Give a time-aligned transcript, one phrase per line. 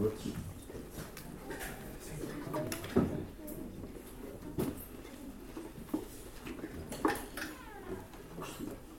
[0.00, 0.32] todos.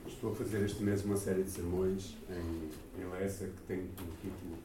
[0.07, 4.11] Estou a fazer este mês uma série de sermões em, em Lessa que tem como
[4.21, 4.57] título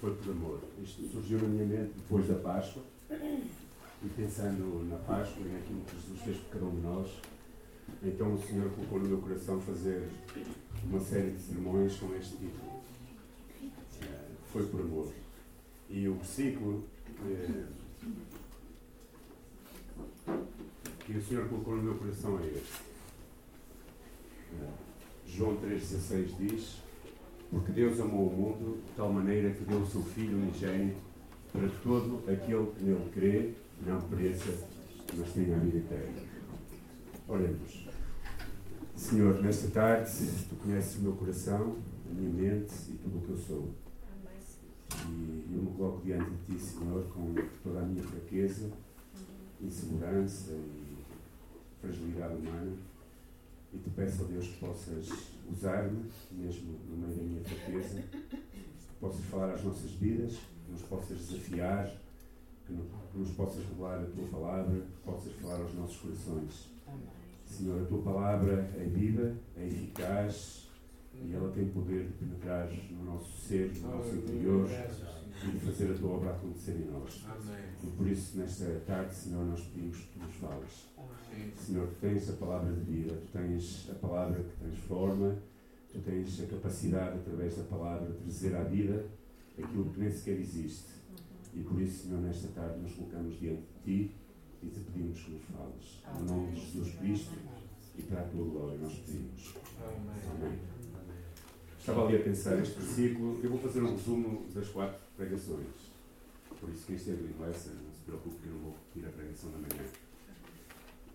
[0.00, 0.60] Foi por Amor.
[0.80, 5.96] Isto surgiu na minha mente depois da Páscoa e pensando na Páscoa e naquilo que
[5.96, 7.10] Jesus fez por cada um de nós.
[8.04, 10.08] Então o Senhor colocou no meu coração fazer
[10.84, 12.80] uma série de sermões com este título.
[14.02, 15.12] Eh, Foi por amor.
[15.90, 16.84] E o versículo
[17.24, 17.64] eh,
[21.00, 22.88] que o Senhor colocou no meu coração é este.
[25.26, 26.76] João 3,16 diz:
[27.50, 31.00] Porque Deus amou o mundo de tal maneira que deu o seu Filho unigênito
[31.52, 33.54] para todo aquele que nele crê
[33.86, 34.68] não pereça,
[35.16, 36.22] mas tenha a vida eterna.
[37.26, 37.88] Oremos.
[38.94, 40.10] Senhor, nesta tarde,
[40.48, 41.76] tu conheces o meu coração,
[42.10, 43.87] a minha mente e tudo o que eu sou.
[45.08, 48.70] E eu me coloco diante de ti, Senhor, com toda a minha fraqueza,
[49.60, 50.98] insegurança e
[51.80, 52.76] fragilidade humana.
[53.72, 55.08] E te peço, ó Deus, que possas
[55.50, 60.82] usar-me, mesmo no meio da minha fraqueza, que possas falar às nossas vidas, que nos
[60.82, 61.90] possas desafiar,
[62.66, 62.72] que
[63.14, 66.68] nos possas revelar a tua palavra, que possas falar aos nossos corações.
[67.46, 70.67] Senhor, a tua palavra é viva, é eficaz
[71.24, 74.68] e ela tem poder de penetrar no nosso ser, no nosso interior
[75.44, 77.24] e de fazer a tua obra acontecer em nós.
[77.82, 80.88] E por isso, nesta tarde, Senhor, nós pedimos que tu nos fales.
[81.56, 85.36] Senhor, tu tens a palavra de vida, tu tens a palavra que transforma,
[85.92, 89.06] tu tens a capacidade, através da palavra, de trazer à vida
[89.56, 90.98] aquilo que nem sequer existe.
[91.54, 94.14] E por isso, Senhor, nesta tarde nos colocamos diante de ti
[94.62, 96.02] e te pedimos que nos fales.
[96.20, 97.32] No nome de Jesus Cristo
[97.96, 99.54] e para a tua glória nós pedimos.
[99.80, 100.77] Amém.
[101.88, 103.40] Estava ali a pensar este versículo.
[103.42, 105.64] Eu vou fazer um resumo das quatro pregações.
[106.60, 109.12] Por isso, quem esteve em Lessa, não se preocupe que eu não vou repetir a
[109.12, 109.88] pregação da manhã.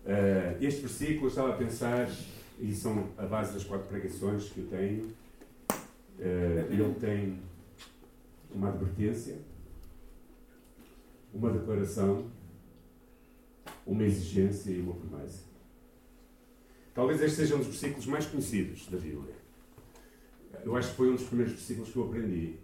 [0.04, 2.10] Uh, este versículo eu estava a pensar,
[2.58, 5.04] e são a base das quatro pregações que eu tenho.
[6.18, 7.38] Uh, ele tem
[8.52, 9.38] uma advertência,
[11.32, 12.26] uma declaração,
[13.86, 15.44] uma exigência e uma promessa.
[16.92, 19.33] Talvez este seja um dos versículos mais conhecidos da Bíblia.
[20.64, 22.54] Eu acho que foi um dos primeiros versículos que eu aprendi.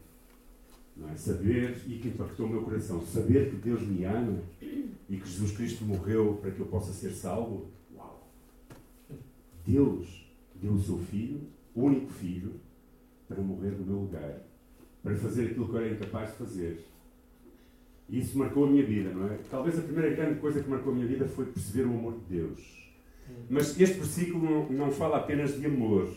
[0.97, 1.16] Não é?
[1.16, 5.53] Saber, e que impactou o meu coração, saber que Deus me ama e que Jesus
[5.53, 7.69] Cristo morreu para que eu possa ser salvo.
[7.94, 8.28] Uau!
[9.66, 11.41] Deus deu o seu Filho,
[11.75, 12.55] o único Filho,
[13.28, 14.41] para morrer no meu lugar,
[15.03, 16.84] para fazer aquilo que eu era incapaz de fazer.
[18.09, 19.39] E isso marcou a minha vida, não é?
[19.50, 22.37] Talvez a primeira grande coisa que marcou a minha vida foi perceber o amor de
[22.37, 22.81] Deus.
[23.49, 26.12] Mas este versículo não, não fala apenas de amor.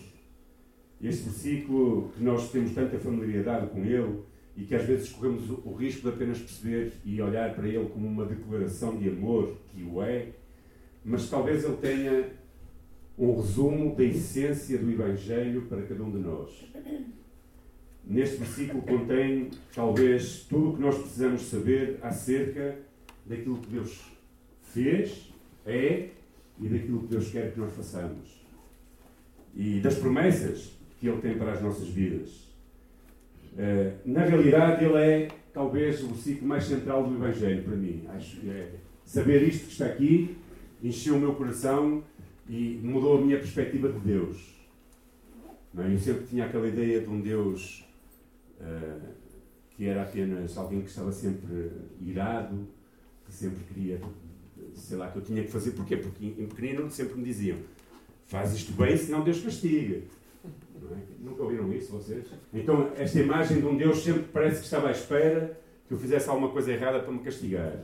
[1.04, 4.22] Este versículo, que nós temos tanta familiaridade com ele
[4.56, 8.08] e que às vezes corremos o, risco de apenas perceber e olhar para ele como
[8.08, 10.30] uma declaração de amor, que o é,
[11.04, 12.30] mas talvez ele tenha
[13.18, 16.50] um resumo da essência do Evangelho para cada um de nós.
[18.06, 22.78] Neste versículo contém, talvez, tudo o que nós precisamos saber acerca
[23.26, 24.02] daquilo que Deus
[24.62, 25.34] fez,
[25.66, 26.10] é
[26.60, 28.42] e daquilo que Deus quer que nós façamos.
[29.56, 30.72] E das promessas
[31.04, 32.30] que Ele tem para as nossas vidas.
[33.52, 38.06] Uh, na realidade, Ele é talvez o versículo mais central do Evangelho para mim.
[38.16, 38.72] Acho que é
[39.04, 40.38] saber isto que está aqui
[40.82, 42.02] encheu o meu coração
[42.48, 44.54] e mudou a minha perspectiva de Deus.
[45.74, 45.94] Não, é?
[45.94, 47.86] eu sempre tinha aquela ideia de um Deus
[48.62, 49.10] uh,
[49.72, 51.70] que era apenas alguém que estava sempre
[52.00, 52.66] irado,
[53.26, 54.00] que sempre queria,
[54.74, 55.72] sei lá, que eu tinha que fazer.
[55.72, 55.98] Porquê?
[55.98, 57.58] Porque em pequenino sempre me diziam:
[58.26, 60.02] faz isto bem, senão Deus castiga.
[60.92, 61.24] É?
[61.24, 62.26] Nunca ouviram isso vocês?
[62.54, 65.58] Então, esta imagem de um Deus sempre parece que estava à espera
[65.88, 67.80] que eu fizesse alguma coisa errada para me castigar.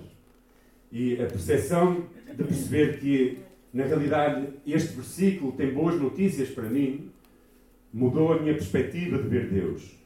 [0.92, 2.06] E a percepção
[2.36, 3.40] de perceber que,
[3.74, 7.12] na realidade, este versículo tem boas notícias para mim,
[7.94, 9.98] mudou a minha perspectiva de ver Deus.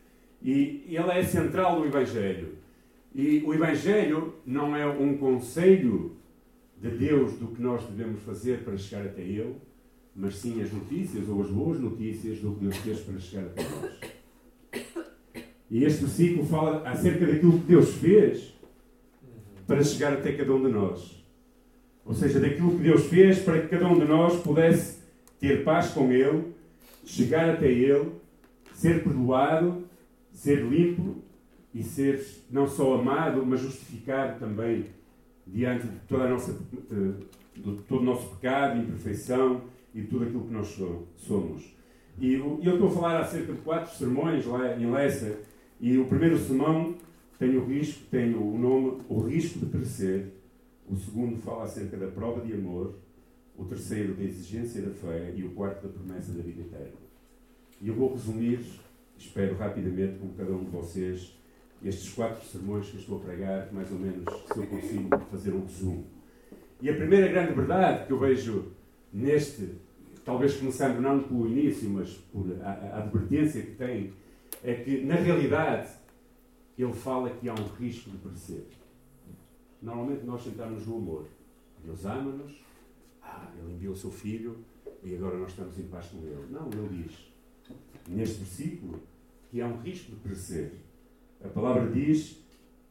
[0.41, 2.55] E ele é central do Evangelho.
[3.15, 6.17] E o Evangelho não é um conselho
[6.81, 9.55] de Deus do que nós devemos fazer para chegar até Ele,
[10.15, 13.63] mas sim as notícias ou as boas notícias do que Deus fez para chegar até
[13.63, 14.13] nós.
[15.69, 18.53] E este versículo fala acerca daquilo que Deus fez
[19.65, 21.23] para chegar até cada um de nós.
[22.05, 24.99] Ou seja, daquilo que Deus fez para que cada um de nós pudesse
[25.39, 26.53] ter paz com Ele,
[27.05, 28.11] chegar até Ele,
[28.73, 29.83] ser perdoado,
[30.31, 31.23] ser limpo
[31.73, 34.85] e ser não só amado, mas justificado também
[35.47, 36.55] diante de toda a nossa,
[37.55, 39.61] de todo o nosso pecado, imperfeição
[39.93, 40.79] e tudo aquilo que nós
[41.17, 41.73] somos.
[42.19, 45.39] E eu estou a falar acerca de quatro sermões lá em Lessa,
[45.79, 46.95] e o primeiro sermão
[47.37, 50.27] tem o risco, tem o nome O Risco de Perecer.
[50.89, 52.95] O segundo fala acerca da prova de amor.
[53.57, 55.33] O terceiro da exigência da fé.
[55.35, 56.93] E o quarto da promessa da vida eterna.
[57.81, 58.61] E eu vou resumir,
[59.17, 61.37] espero rapidamente, com cada um de vocês,
[61.83, 64.23] estes quatro sermões que eu estou a pregar, mais ou menos,
[64.53, 66.05] se eu consigo fazer um resumo.
[66.83, 68.73] E a primeira grande verdade que eu vejo
[69.13, 69.69] neste,
[70.25, 74.11] talvez começando não pelo início, mas por a, a advertência que tem,
[74.61, 75.87] é que, na realidade,
[76.77, 78.65] ele fala que há um risco de perecer.
[79.81, 81.25] Normalmente nós sentamos no amor.
[81.85, 82.61] Deus ama-nos,
[83.21, 84.57] ah, ele enviou o seu filho
[85.05, 86.47] e agora nós estamos em paz com ele.
[86.51, 87.31] Não, ele diz,
[88.09, 88.99] neste versículo,
[89.49, 90.73] que há um risco de perecer.
[91.41, 92.43] A palavra diz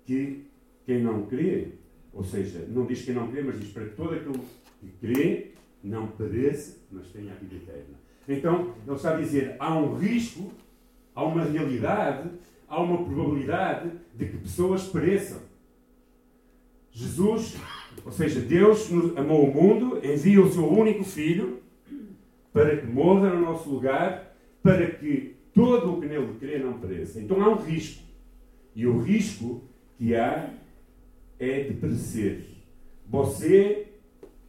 [0.06, 0.46] que
[0.86, 1.72] quem não crê,
[2.12, 4.38] ou seja, não diz quem não crê, mas diz para que todo aquele
[4.80, 5.50] que crê
[5.82, 8.00] não pereça, mas tenha a vida eterna.
[8.28, 10.52] Então, ele está a dizer, há um risco,
[11.14, 12.30] há uma realidade
[12.72, 15.40] há uma probabilidade de que pessoas pereçam.
[16.90, 17.54] Jesus,
[18.02, 21.60] ou seja, Deus amou o mundo, envia o seu único filho
[22.50, 27.20] para que morra no nosso lugar, para que todo o que nele crê não pereça.
[27.20, 28.02] Então há um risco.
[28.74, 29.62] E o risco
[29.98, 30.48] que há
[31.44, 32.46] é de perecer.
[33.08, 33.86] Você,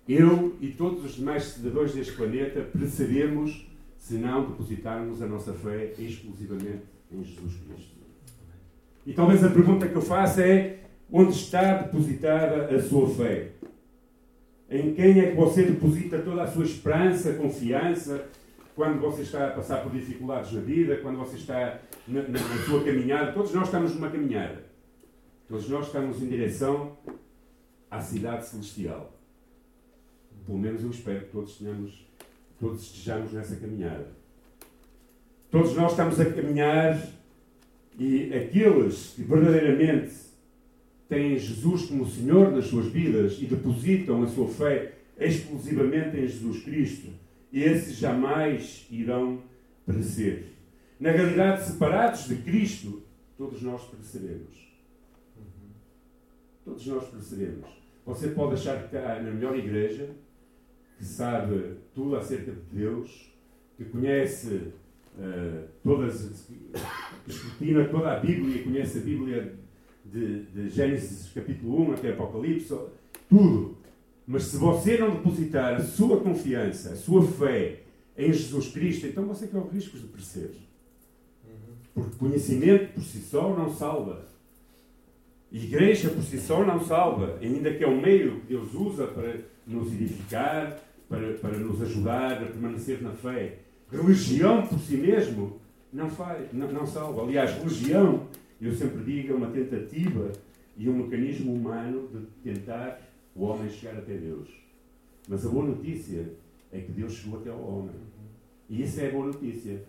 [0.07, 3.67] eu e todos os demais cidadãos deste planeta pereceremos
[3.97, 7.93] se não depositarmos a nossa fé exclusivamente em Jesus Cristo.
[9.05, 10.79] E talvez a pergunta que eu faço é:
[11.11, 13.49] onde está depositada a sua fé?
[14.69, 18.25] Em quem é que você deposita toda a sua esperança, confiança,
[18.75, 22.65] quando você está a passar por dificuldades na vida, quando você está na, na, na
[22.65, 23.31] sua caminhada?
[23.31, 24.72] Todos nós estamos numa caminhada.
[25.47, 26.97] Todos nós estamos em direção
[27.91, 29.13] à cidade celestial.
[30.45, 32.07] Pelo menos eu espero que todos tenhamos,
[32.59, 34.07] todos estejamos nessa caminhada.
[35.51, 36.99] Todos nós estamos a caminhar
[37.99, 40.15] e aqueles que verdadeiramente
[41.07, 46.63] têm Jesus como Senhor das suas vidas e depositam a sua fé exclusivamente em Jesus
[46.63, 47.09] Cristo,
[47.51, 49.43] esses jamais irão
[49.85, 50.45] perecer.
[50.99, 53.03] Na realidade, separados de Cristo,
[53.37, 54.72] todos nós pereceremos.
[56.63, 57.67] Todos nós pereceremos.
[58.05, 60.09] Você pode achar que está na melhor igreja,
[60.97, 63.31] que sabe tudo acerca de Deus,
[63.77, 64.73] que conhece
[65.17, 66.49] uh, todas,
[67.27, 69.55] escrutina toda a Bíblia, conhece a Bíblia
[70.05, 72.75] de, de Gênesis capítulo 1 até Apocalipse,
[73.29, 73.77] tudo.
[74.25, 77.81] Mas se você não depositar a sua confiança, a sua fé
[78.17, 80.51] em Jesus Cristo, então você corre riscos de perecer.
[81.93, 84.32] Porque conhecimento por si só não salva.
[85.53, 89.37] Igreja por si só não salva, ainda que é um meio que Deus usa para
[89.67, 93.59] nos edificar, para, para nos ajudar a permanecer na fé.
[93.91, 95.59] Religião por si mesmo
[95.93, 97.21] não, faz, não, não salva.
[97.21, 98.27] Aliás, religião,
[98.59, 100.31] eu sempre digo, é uma tentativa
[100.75, 102.99] e um mecanismo humano de tentar
[103.35, 104.49] o homem chegar até Deus.
[105.29, 106.33] Mas a boa notícia
[106.71, 107.95] é que Deus chegou até ao homem.
[108.67, 109.83] E isso é a boa notícia.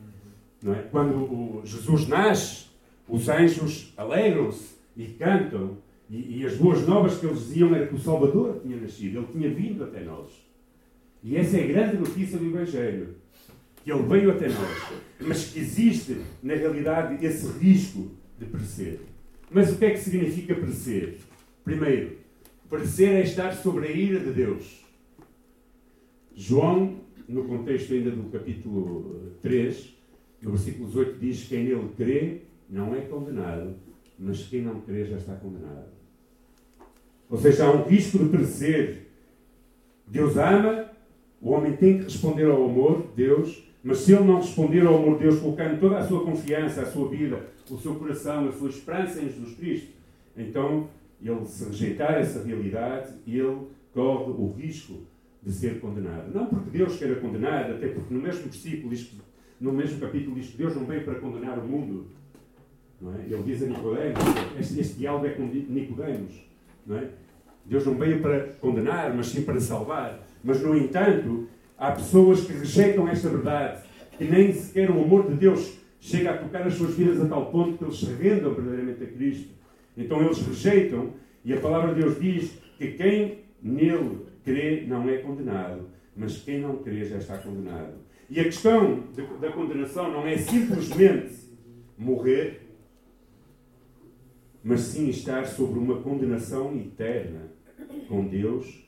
[0.63, 0.83] Não é?
[0.83, 2.67] Quando o Jesus nasce,
[3.09, 5.79] os anjos alegram-se e cantam.
[6.09, 9.27] E, e, as boas novas que eles diziam era que o Salvador tinha nascido, ele
[9.33, 10.31] tinha vindo até nós.
[11.23, 13.17] E essa é a grande notícia do Evangelho
[13.83, 19.01] que ele veio até nós, mas que existe, na realidade, esse risco de perecer.
[19.51, 21.19] Mas o que é que significa perecer?
[21.63, 22.17] Primeiro,
[22.71, 24.85] perecer é estar sobre a ira de Deus.
[26.35, 29.95] João, no contexto ainda do capítulo 3,
[30.43, 33.77] no versículo 18, diz: Quem nele crê não é condenado,
[34.19, 35.89] mas quem não crê já está condenado.
[37.29, 39.09] Ou seja, há um risco de perecer.
[40.07, 40.91] Deus ama,
[41.41, 44.97] o homem tem que responder ao amor de Deus, mas se ele não responder ao
[44.97, 48.53] amor de Deus, colocando toda a sua confiança, a sua vida, o seu coração, a
[48.53, 49.89] sua esperança em Jesus Cristo,
[50.37, 50.89] então
[51.23, 55.03] ele, se rejeitar essa realidade, ele corre o risco
[55.43, 56.33] de ser condenado.
[56.33, 58.95] Não porque Deus queira condenar, até porque no mesmo versículo,
[59.61, 62.07] no mesmo capítulo, diz que Deus não veio para condenar o mundo.
[63.13, 63.33] É?
[63.33, 64.21] Ele diz a Nicodemos,
[64.59, 66.33] este, este diálogo é com Nicodemos.
[66.87, 67.09] Não é?
[67.67, 70.21] Deus não veio para condenar, mas sim para salvar.
[70.43, 73.83] Mas, no entanto, Há pessoas que rejeitam esta verdade,
[74.17, 77.51] que nem sequer o amor de Deus chega a tocar as suas vidas a tal
[77.51, 79.49] ponto que eles se rendam verdadeiramente a Cristo.
[79.97, 81.13] Então eles rejeitam,
[81.45, 86.61] e a palavra de Deus diz que quem nele crê não é condenado, mas quem
[86.61, 87.95] não crê já está condenado.
[88.31, 89.05] E a questão
[89.41, 91.35] da condenação não é simplesmente
[91.99, 92.64] morrer,
[94.65, 97.53] mas sim estar sobre uma condenação eterna
[98.09, 98.83] com Deus.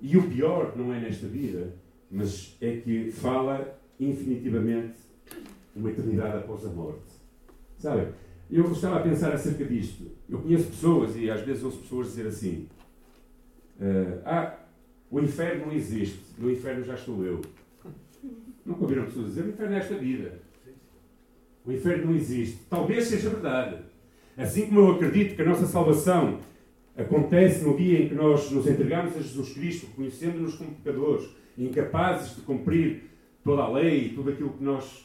[0.00, 1.74] E o pior não é nesta vida,
[2.10, 4.98] mas é que fala infinitivamente
[5.74, 7.14] uma eternidade após a morte.
[7.78, 8.08] Sabe?
[8.50, 10.04] eu estava a pensar acerca disto.
[10.28, 12.68] Eu conheço pessoas, e às vezes ouço pessoas dizer assim:
[13.80, 14.58] uh, Ah,
[15.10, 17.40] o inferno não existe, no inferno já estou eu.
[18.64, 20.38] Não ouviram pessoas dizer: O inferno é esta vida.
[21.64, 22.60] O inferno não existe.
[22.68, 23.83] Talvez seja verdade.
[24.36, 26.40] Assim como eu acredito que a nossa salvação
[26.96, 32.36] acontece no dia em que nós nos entregamos a Jesus Cristo, reconhecendo-nos como pecadores, incapazes
[32.36, 33.10] de cumprir
[33.44, 35.04] toda a lei e tudo aquilo que nós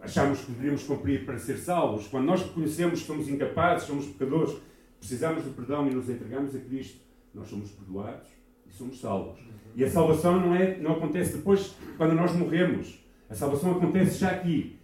[0.00, 2.06] achamos que deveríamos cumprir para ser salvos.
[2.06, 4.56] Quando nós reconhecemos que somos incapazes, somos pecadores,
[4.98, 7.00] precisamos de perdão e nos entregamos a Cristo,
[7.34, 8.28] nós somos perdoados
[8.68, 9.40] e somos salvos.
[9.74, 12.98] E a salvação não, é, não acontece depois, quando nós morremos.
[13.28, 14.78] A salvação acontece já aqui.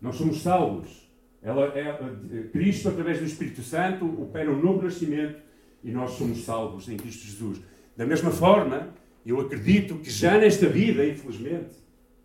[0.00, 1.09] Nós somos salvos.
[1.42, 5.40] Ela é, Cristo, através do Espírito Santo, opera um novo nascimento
[5.82, 7.60] e nós somos salvos em Cristo Jesus.
[7.96, 8.88] Da mesma forma,
[9.24, 11.70] eu acredito que já nesta vida, infelizmente,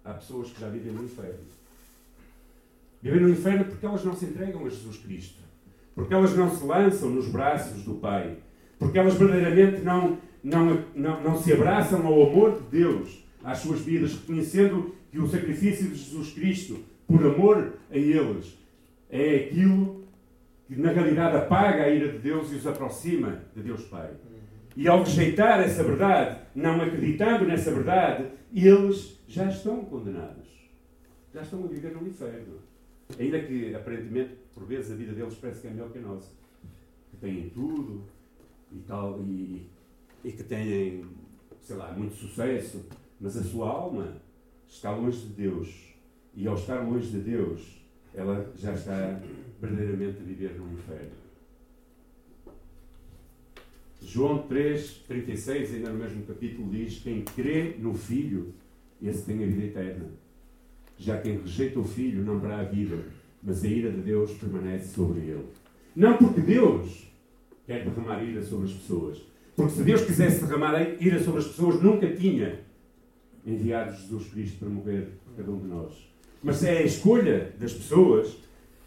[0.03, 1.39] há pessoas que já vivem no inferno.
[3.01, 5.39] Vivem no inferno porque elas não se entregam a Jesus Cristo.
[5.93, 8.37] Porque elas não se lançam nos braços do Pai.
[8.77, 13.79] Porque elas verdadeiramente não, não, não, não se abraçam ao amor de Deus às suas
[13.79, 18.57] vidas, reconhecendo que o sacrifício de Jesus Cristo, por amor a eles,
[19.09, 20.05] é aquilo
[20.67, 24.11] que na realidade apaga a ira de Deus e os aproxima de Deus Pai.
[24.75, 30.47] E ao rejeitar essa verdade, não acreditando nessa verdade, eles já estão condenados.
[31.33, 32.59] Já estão a viver no inferno.
[33.17, 36.31] Ainda que, aparentemente, por vezes a vida deles parece que é melhor que a nossa.
[37.11, 38.03] Que têm tudo
[38.71, 39.69] e tal, e,
[40.23, 41.05] e que têm,
[41.61, 42.85] sei lá, muito sucesso,
[43.21, 44.17] mas a sua alma
[44.67, 45.93] está longe de Deus.
[46.35, 47.84] E ao estar longe de Deus,
[48.15, 49.19] ela já está
[49.61, 51.25] verdadeiramente a viver no inferno.
[54.01, 58.53] João 3, 36, ainda no mesmo capítulo, diz: Quem crê no Filho,
[59.01, 60.05] esse tem a vida eterna.
[60.97, 62.97] Já quem rejeita o Filho não verá a vida,
[63.41, 65.45] mas a ira de Deus permanece sobre ele.
[65.95, 67.11] Não porque Deus
[67.65, 69.21] quer derramar ira sobre as pessoas.
[69.55, 72.59] Porque se Deus quisesse derramar ira sobre as pessoas, nunca tinha
[73.45, 76.14] enviado Jesus Cristo para morrer por cada um de nós.
[76.45, 78.37] Mas é a escolha das pessoas,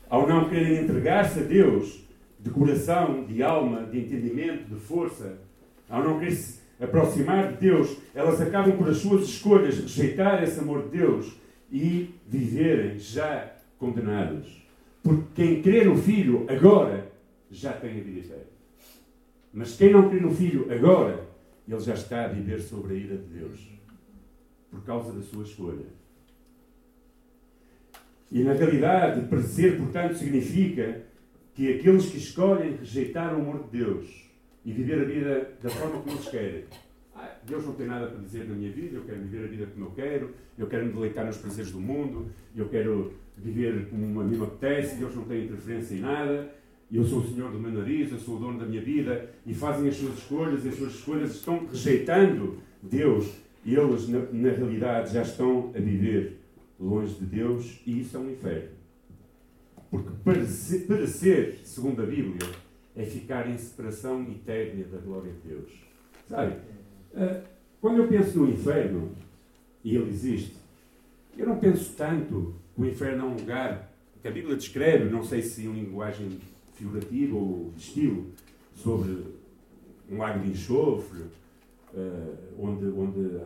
[0.08, 2.04] ao não quererem entregar-se a Deus,
[2.38, 5.40] de coração, de alma, de entendimento, de força,
[5.90, 10.60] ao não querer se aproximar de Deus, elas acabam por as suas escolhas rejeitar esse
[10.60, 11.36] amor de Deus
[11.72, 14.64] e viverem já condenados.
[15.02, 17.10] Porque quem crê no Filho agora
[17.50, 18.44] já tem a vida eterna.
[19.52, 21.26] Mas quem não crê no Filho agora,
[21.66, 23.68] ele já está a viver sobre a ira de Deus.
[24.70, 25.98] Por causa da sua escolha.
[28.30, 31.02] E na realidade, parecer, portanto, significa
[31.54, 34.30] que aqueles que escolhem rejeitar o amor de Deus
[34.64, 36.64] e viver a vida da forma como eles querem.
[37.16, 39.66] Ah, Deus não tem nada para dizer na minha vida, eu quero viver a vida
[39.66, 44.20] como eu quero, eu quero me deleitar nos prazeres do mundo, eu quero viver como
[44.20, 46.52] a mim me apetece, Deus não tem interferência em nada,
[46.92, 49.52] eu sou o Senhor do meu nariz, eu sou o dono da minha vida, e
[49.52, 53.26] fazem as suas escolhas, e as suas escolhas estão rejeitando Deus,
[53.64, 56.38] e eles, na, na realidade, já estão a viver
[56.78, 58.70] longe de Deus, e isso é um inferno.
[59.90, 62.49] Porque parecer, parecer, segundo a Bíblia,
[62.94, 65.70] é ficar em separação eterna da glória de Deus.
[66.28, 66.56] Sabe?
[67.14, 67.42] Eh,
[67.80, 69.12] quando eu penso no inferno,
[69.82, 70.56] e ele existe,
[71.37, 75.25] eu não penso tanto que o inferno é um lugar que a Bíblia descreve, não
[75.25, 76.38] sei se em linguagem
[76.75, 78.26] figurativa ou de estilo,
[78.75, 79.25] sobre
[80.11, 81.23] um lago de enxofre,
[81.94, 83.37] uh, onde, onde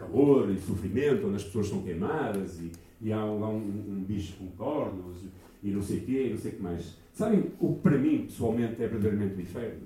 [0.00, 4.46] calor e sofrimento, onde as pessoas são queimadas e, e há um, um, bicho com
[4.52, 5.18] cornos
[5.62, 6.96] e não sei o quê, e não sei o que mais.
[7.12, 9.82] Sabem o que para mim, pessoalmente, é verdadeiramente o inferno?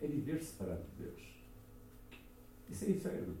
[0.00, 1.22] É viver separado de Deus.
[2.70, 3.34] Isso é inferno.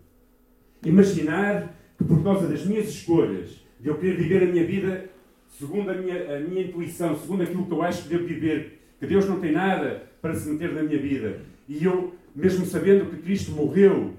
[0.84, 5.10] Imaginar que por causa das minhas escolhas, de eu querer viver a minha vida
[5.58, 9.06] segundo a minha, a minha intuição, segundo aquilo que eu acho que devo viver, que
[9.06, 13.22] Deus não tem nada para se meter na minha vida, e eu, mesmo sabendo que
[13.22, 14.14] Cristo morreu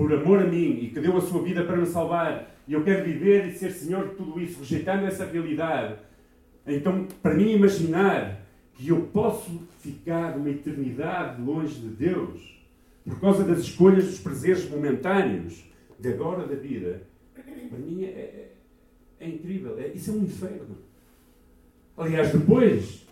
[0.00, 2.82] por amor a mim e que deu a sua vida para me salvar, e eu
[2.82, 5.98] quero viver e ser Senhor de tudo isso, rejeitando essa realidade,
[6.66, 8.40] então, para mim, imaginar
[8.72, 12.64] que eu posso ficar uma eternidade longe de Deus
[13.04, 15.64] por causa das escolhas dos prazeres momentâneos
[15.98, 17.02] de agora da vida,
[17.34, 18.52] para mim é, é,
[19.20, 19.78] é incrível.
[19.78, 20.78] É, isso é um inferno.
[21.94, 23.06] Aliás, depois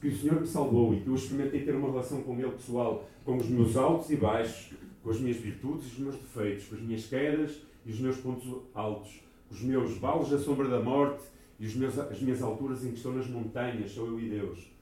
[0.00, 3.08] que o Senhor me salvou e que eu experimentei ter uma relação com Ele pessoal,
[3.24, 4.72] com os meus altos e baixos,
[5.04, 8.16] com as minhas virtudes e os meus defeitos, com as minhas quedas e os meus
[8.16, 9.20] pontos altos,
[9.50, 11.22] os meus vales da sombra da morte
[11.60, 14.72] e meus, as minhas alturas em que estou nas montanhas, sou eu e Deus.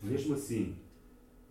[0.00, 0.76] Mesmo assim,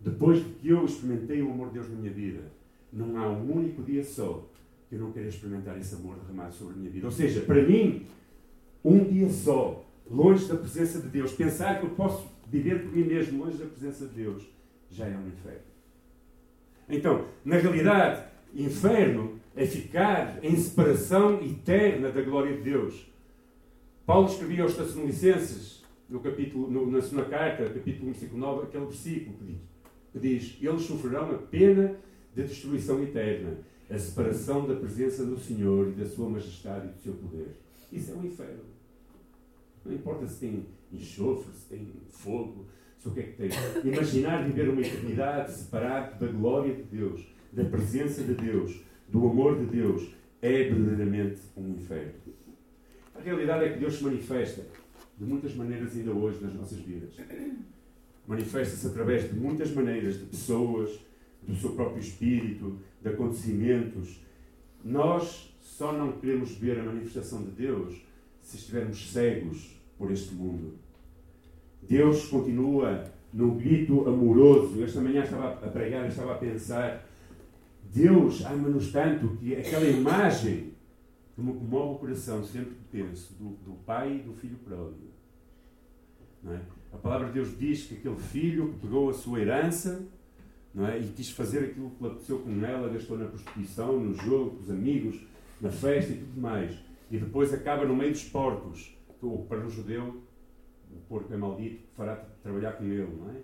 [0.00, 2.50] depois de que eu experimentei o amor de Deus na minha vida,
[2.90, 4.48] não há um único dia só
[4.88, 7.06] que eu não queira experimentar esse amor derramado sobre a minha vida.
[7.06, 8.06] Ou seja, para mim,
[8.82, 13.04] um dia só longe da presença de Deus, pensar que eu posso viver por mim
[13.04, 14.44] mesmo longe da presença de Deus,
[14.90, 15.75] já é um inferno.
[16.88, 18.24] Então, na realidade,
[18.54, 23.06] inferno é ficar em separação eterna da glória de Deus.
[24.04, 29.36] Paulo escrevia aos Tessalonicenses, no capítulo, no, na segunda carta, capítulo 5, 9, aquele versículo
[29.38, 29.60] que diz,
[30.12, 31.96] que diz: Eles sofrerão a pena
[32.34, 33.58] de destruição eterna,
[33.90, 37.56] a separação da presença do Senhor e da sua majestade e do seu poder.
[37.92, 38.62] Isso é um inferno.
[39.84, 42.66] Não importa se tem enxofre, se tem fogo,
[43.08, 43.50] o que é que tem.
[43.84, 49.58] Imaginar viver uma eternidade separado da glória de Deus, da presença de Deus, do amor
[49.58, 52.12] de Deus, é verdadeiramente um inferno.
[53.14, 54.62] A realidade é que Deus se manifesta
[55.18, 57.14] de muitas maneiras ainda hoje nas nossas vidas.
[58.26, 61.00] Manifesta-se através de muitas maneiras, de pessoas,
[61.42, 64.20] do seu próprio espírito, de acontecimentos.
[64.84, 68.02] Nós só não queremos ver a manifestação de Deus
[68.42, 70.74] se estivermos cegos por este mundo.
[71.88, 74.82] Deus continua num grito amoroso.
[74.82, 77.06] Esta manhã estava a pregar, estava a pensar.
[77.92, 80.74] Deus ama-nos tanto que aquela imagem
[81.34, 85.10] que me comove o coração sempre que penso do, do pai e do filho pródigo.
[86.48, 86.60] É?
[86.92, 90.06] A palavra de Deus diz que aquele filho que pegou a sua herança
[90.78, 90.98] é?
[90.98, 94.70] e quis fazer aquilo que aconteceu com ela, gastou na prostituição, no jogo, com os
[94.70, 95.20] amigos,
[95.60, 96.74] na festa e tudo mais.
[97.10, 98.94] E depois acaba no meio dos porcos.
[99.48, 100.22] Para um judeu,
[100.92, 103.42] o porco é maldito, fará trabalhar com ele, não é?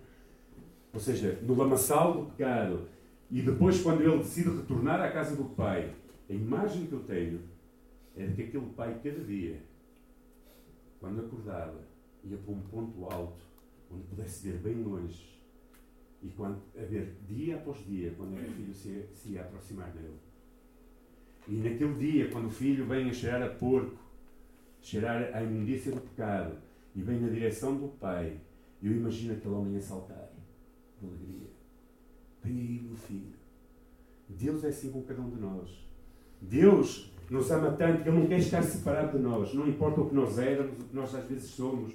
[0.93, 2.87] Ou seja, no lamaçal do pecado.
[3.31, 5.93] E depois, quando ele decide retornar à casa do pai,
[6.29, 7.41] a imagem que eu tenho
[8.15, 9.59] é de que aquele pai, cada dia,
[10.99, 11.81] quando acordava,
[12.23, 13.43] ia para um ponto alto,
[13.91, 15.33] onde pudesse ver bem longe,
[16.21, 20.17] e quando, a ver dia após dia, quando o filho se, se ia aproximar dele.
[21.47, 23.97] E naquele dia, quando o filho vem a cheirar a porco,
[24.81, 26.55] cheirar a imundícia do pecado,
[26.95, 28.39] e vem na direção do pai,
[28.81, 30.29] eu imagino aquele homem a saltar
[30.99, 31.47] de alegria.
[32.43, 33.33] Vem aí, meu filho.
[34.29, 35.69] Deus é assim com cada um de nós.
[36.41, 39.53] Deus nos ama tanto que Ele não quer estar separado de nós.
[39.53, 41.93] Não importa o que nós éramos, o que nós às vezes somos,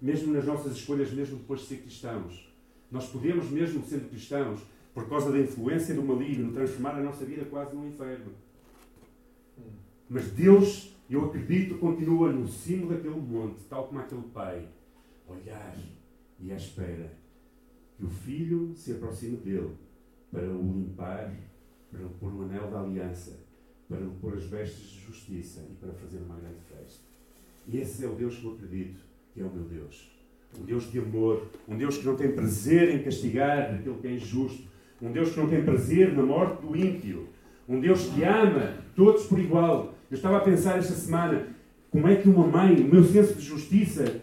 [0.00, 2.50] mesmo nas nossas escolhas, mesmo depois de ser cristãos.
[2.90, 4.60] Nós podemos, mesmo sendo cristãos,
[4.94, 8.32] por causa da influência do maligno, transformar a nossa vida quase num inferno.
[10.08, 14.68] Mas Deus, eu acredito, continua no cimo daquele monte, tal como aquele pai,
[15.26, 15.76] olhar
[16.38, 17.12] e à espera
[17.96, 19.72] que o filho se aproxime dele
[20.30, 21.34] para o limpar,
[21.90, 23.38] para o pôr o anel da aliança,
[23.88, 27.04] para lhe pôr as vestes de justiça e para fazer uma grande festa.
[27.66, 30.10] E esse é o Deus que eu acredito que é o meu Deus.
[30.58, 34.12] Um Deus de amor, um Deus que não tem prazer em castigar aquele que é
[34.12, 34.64] injusto,
[35.00, 37.28] um Deus que não tem prazer na morte do ímpio,
[37.68, 39.94] um Deus que ama todos por igual.
[40.10, 41.54] Eu estava a pensar esta semana
[41.90, 44.20] como é que uma mãe, o meu senso de justiça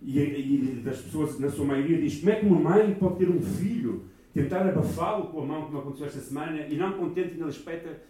[0.00, 3.28] e, e das pessoas na sua maioria diz como é que uma mãe pode ter
[3.28, 7.48] um filho, tentar abafá-lo com a mão, como aconteceu esta semana, e não contente ainda
[7.48, 8.02] espeta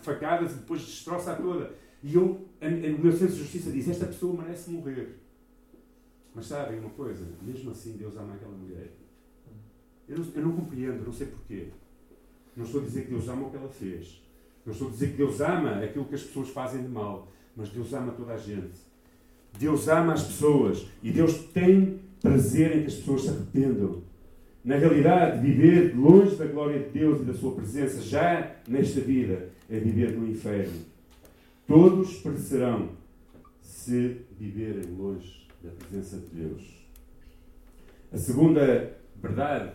[0.00, 1.72] facadas e depois destroça a toda.
[2.02, 5.20] E eu, o meu senso de justiça diz: esta pessoa merece morrer.
[6.34, 7.26] Mas sabem uma coisa?
[7.42, 8.92] Mesmo assim, Deus ama aquela mulher.
[10.08, 11.68] Eu não, eu não compreendo, não sei porquê.
[12.56, 14.25] Não estou a dizer que Deus ama o que ela fez.
[14.66, 17.28] Não estou a dizer que Deus ama aquilo que as pessoas fazem de mal.
[17.56, 18.80] Mas Deus ama toda a gente.
[19.58, 20.86] Deus ama as pessoas.
[21.02, 24.02] E Deus tem prazer em que as pessoas se arrependam.
[24.64, 29.50] Na realidade, viver longe da glória de Deus e da Sua presença, já nesta vida,
[29.70, 30.80] é viver no inferno.
[31.68, 32.90] Todos perecerão
[33.62, 36.62] se viverem longe da presença de Deus.
[38.12, 39.72] A segunda verdade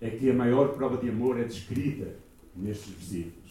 [0.00, 2.16] é que a maior prova de amor é descrita
[2.56, 3.43] nestes versículos.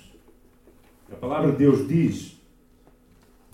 [1.13, 2.41] A palavra de Deus diz: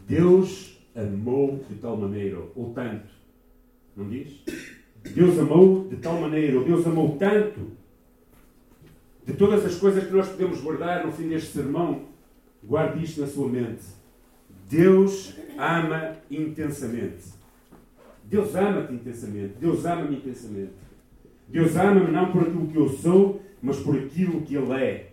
[0.08, 3.10] Deus amou de tal maneira, ou tanto,
[3.96, 4.42] não diz?
[5.14, 7.60] Deus amou de tal maneira, ou Deus amou tanto,
[9.26, 12.06] de todas as coisas que nós podemos guardar no fim deste sermão,
[12.64, 13.84] guarde isto na sua mente.
[14.70, 17.40] Deus ama intensamente.
[18.24, 19.56] Deus ama-te intensamente.
[19.60, 20.74] Deus ama-me intensamente.
[21.48, 25.09] Deus ama-me não por aquilo que eu sou, mas por aquilo que Ele é.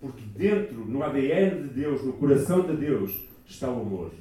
[0.00, 4.12] Porque dentro, no ADN de Deus, no coração de Deus, está o amor.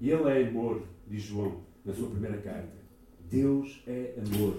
[0.00, 2.82] E Ele é amor, diz João na sua primeira carta.
[3.30, 4.58] Deus é amor.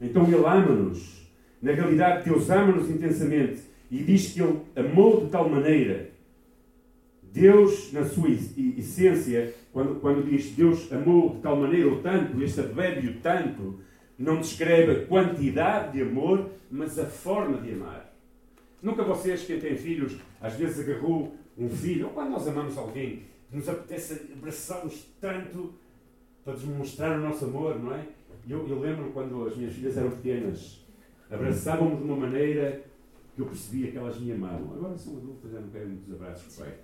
[0.00, 1.24] Então Ele ama-nos.
[1.62, 6.10] Na realidade, Deus ama-nos intensamente e diz que Ele amou de tal maneira.
[7.22, 12.60] Deus, na sua essência, quando, quando diz Deus amou de tal maneira ou tanto, este
[12.60, 13.80] advérbio tanto,
[14.16, 18.03] não descreve a quantidade de amor, mas a forma de amar.
[18.84, 23.22] Nunca vocês, quem tem filhos, às vezes agarrou um filho, ou quando nós amamos alguém,
[23.50, 25.72] nos apetece abraçá-los tanto
[26.44, 28.06] para demonstrar o nosso amor, não é?
[28.46, 30.84] Eu, eu lembro quando as minhas filhas eram pequenas,
[31.30, 32.84] abraçavam-me de uma maneira
[33.34, 34.74] que eu percebia que elas me amavam.
[34.74, 36.74] Agora são adultas, já não querem muitos abraços, pai.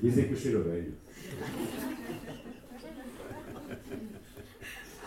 [0.00, 0.94] Dizem que eu cheiro velho.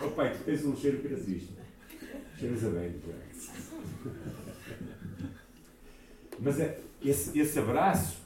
[0.02, 1.54] oh pai, tu tens um cheiro que existe.
[2.38, 3.14] Cheiras a velho já.
[6.38, 8.18] Mas é, esse, esse abraço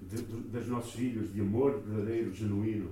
[0.00, 2.90] de, de, dos nossos filhos, de amor verdadeiro, genuíno,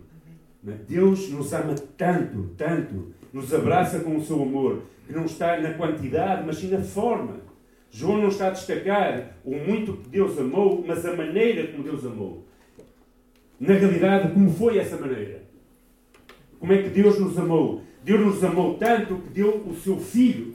[0.62, 0.79] né?
[0.87, 5.74] Deus nos ama tanto, tanto, nos abraça com o seu amor, que não está na
[5.74, 7.40] quantidade, mas sim na forma.
[7.90, 12.05] João não está a destacar o muito que Deus amou, mas a maneira como Deus
[12.05, 12.46] amou.
[13.59, 15.42] Na realidade, como foi essa maneira?
[16.59, 17.83] Como é que Deus nos amou?
[18.05, 20.55] Deus nos amou tanto que deu o seu filho,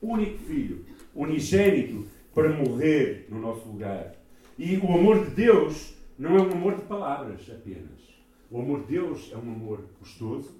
[0.00, 4.14] único filho, unigênito, para morrer no nosso lugar.
[4.58, 8.14] E o amor de Deus não é um amor de palavras apenas.
[8.50, 10.54] O amor de Deus é um amor gostoso,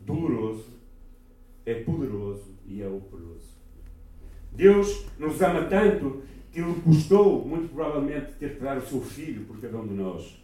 [0.00, 0.64] doloroso,
[1.66, 3.58] é poderoso e é operoso.
[4.50, 9.44] Deus nos ama tanto que lhe custou, muito provavelmente, ter que dar o seu filho
[9.44, 10.42] por cada um de nós.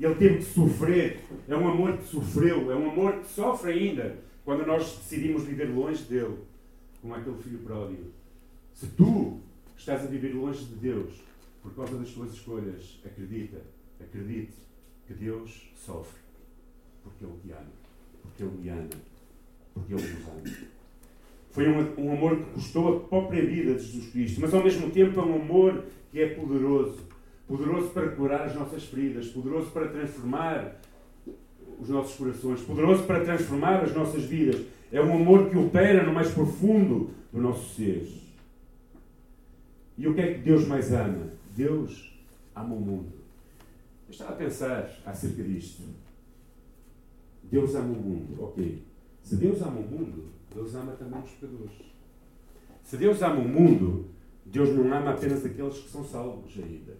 [0.00, 1.20] Ele teve que sofrer.
[1.46, 5.66] É um amor que sofreu, é um amor que sofre ainda quando nós decidimos viver
[5.66, 6.38] longe dele,
[7.02, 8.21] como aquele filho pródigo.
[8.74, 9.40] Se tu
[9.76, 11.14] estás a viver longe de Deus
[11.62, 13.58] por causa das tuas escolhas, acredita,
[14.00, 14.54] acredite
[15.06, 16.20] que Deus sofre
[17.02, 17.72] porque Ele te ama,
[18.22, 18.88] porque Ele me ama,
[19.74, 20.66] porque Ele nos ama.
[21.50, 24.90] Foi um, um amor que custou a própria vida de Jesus Cristo, mas ao mesmo
[24.90, 27.12] tempo é um amor que é poderoso
[27.46, 30.80] poderoso para curar as nossas feridas, poderoso para transformar
[31.78, 34.62] os nossos corações, poderoso para transformar as nossas vidas.
[34.90, 38.06] É um amor que opera no mais profundo do nosso ser.
[39.96, 41.30] E o que é que Deus mais ama?
[41.56, 42.12] Deus
[42.54, 43.12] ama o mundo.
[44.06, 45.82] Eu estava a pensar acerca disto.
[47.44, 48.82] Deus ama o mundo, ok.
[49.22, 50.24] Se Deus ama o mundo,
[50.54, 51.92] Deus ama também os pecadores.
[52.82, 54.06] Se Deus ama o mundo,
[54.44, 56.96] Deus não ama apenas aqueles que são salvos ainda.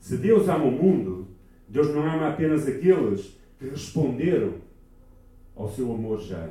[0.00, 1.28] Se Deus ama o mundo,
[1.68, 4.54] Deus não ama apenas aqueles que responderam
[5.54, 6.50] ao seu amor já.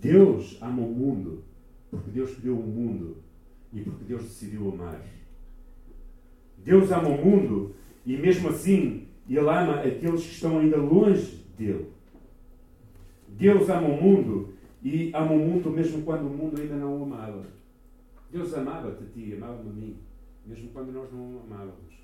[0.00, 1.44] Deus ama o mundo
[1.90, 3.16] porque Deus criou o mundo
[3.72, 5.00] e porque Deus decidiu amar.
[6.58, 7.74] Deus ama o mundo
[8.04, 11.90] e mesmo assim Ele ama aqueles que estão ainda longe dele.
[13.28, 17.02] Deus ama o mundo e ama o mundo mesmo quando o mundo ainda não o
[17.04, 17.44] amava.
[18.30, 19.96] Deus amava-te a ti, amava-me a mim,
[20.46, 21.94] mesmo quando nós não o amávamos.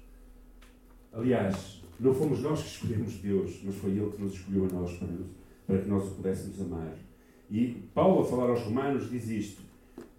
[1.12, 4.98] Aliás, não fomos nós que escolhemos Deus, mas foi Ele que nos escolheu a nós
[5.66, 6.94] para, que nós o pudéssemos amar.
[7.50, 9.62] E Paulo, a falar aos Romanos, diz isto: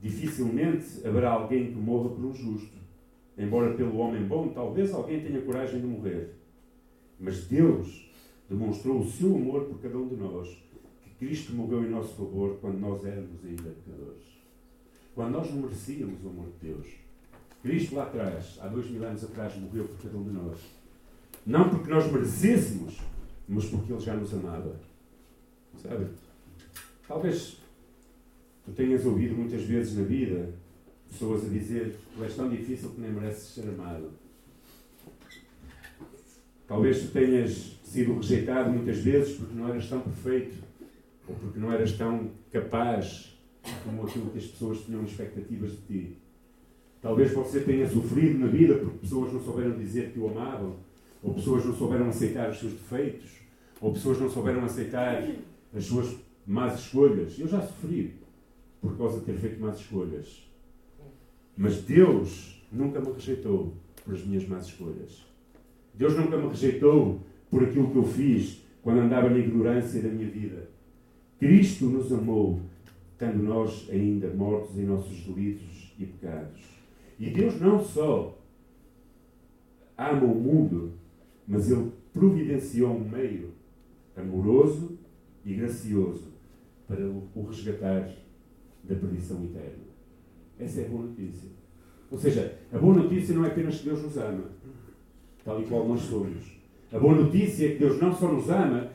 [0.04, 2.78] Dificilmente haverá alguém que morra por um justo.
[3.38, 6.36] Embora pelo homem bom, talvez alguém tenha coragem de morrer.
[7.18, 8.12] Mas Deus
[8.50, 10.50] demonstrou o seu amor por cada um de nós,
[11.02, 14.24] que Cristo morreu em nosso favor quando nós éramos ainda pecadores.
[15.16, 16.88] Quando nós não merecíamos o amor de Deus.
[17.62, 20.60] Cristo lá atrás, há dois mil anos atrás, morreu por cada um de nós.
[21.46, 23.00] Não porque nós merecêssemos,
[23.48, 24.76] mas porque Ele já nos amava.
[25.82, 26.08] Sabe?
[27.08, 27.63] Talvez
[28.66, 30.54] tu tenhas ouvido muitas vezes na vida
[31.10, 34.12] pessoas a dizer tu és tão difícil que nem mereces ser amado.
[36.68, 40.56] Talvez tu tenhas sido rejeitado muitas vezes porque não eras tão perfeito
[41.28, 43.38] ou porque não eras tão capaz
[43.84, 46.18] como aquilo que as pessoas tinham expectativas de ti.
[47.02, 50.78] Talvez você tenha sofrido na vida porque pessoas não souberam dizer que o amavam
[51.22, 53.32] ou pessoas não souberam aceitar os seus defeitos,
[53.80, 55.24] ou pessoas não souberam aceitar
[55.74, 57.40] as suas más escolhas.
[57.40, 58.14] Eu já sofri
[58.84, 60.46] por causa de ter feito más escolhas.
[61.56, 65.26] Mas Deus nunca me rejeitou por as minhas más escolhas.
[65.94, 70.30] Deus nunca me rejeitou por aquilo que eu fiz quando andava na ignorância da minha
[70.30, 70.70] vida.
[71.40, 72.60] Cristo nos amou,
[73.14, 76.62] estando nós ainda mortos em nossos delitos e pecados.
[77.18, 78.38] E Deus não só
[79.98, 80.92] ama o mundo,
[81.48, 83.52] mas ele providenciou um meio
[84.18, 84.98] amoroso
[85.46, 86.34] e gracioso
[86.86, 88.23] para o resgatar
[88.84, 89.84] da perdição eterna.
[90.60, 91.50] Essa é a boa notícia.
[92.12, 94.46] Ou seja, a boa notícia não é apenas que Deus nos ama,
[95.44, 96.44] tal e qual nós somos.
[96.92, 98.92] A boa notícia é que Deus não só nos ama,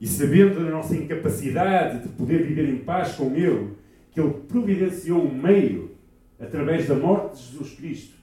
[0.00, 3.70] e sabendo da nossa incapacidade de poder viver em paz com Ele,
[4.12, 5.90] que Ele providenciou um meio,
[6.38, 8.16] através da morte de Jesus Cristo,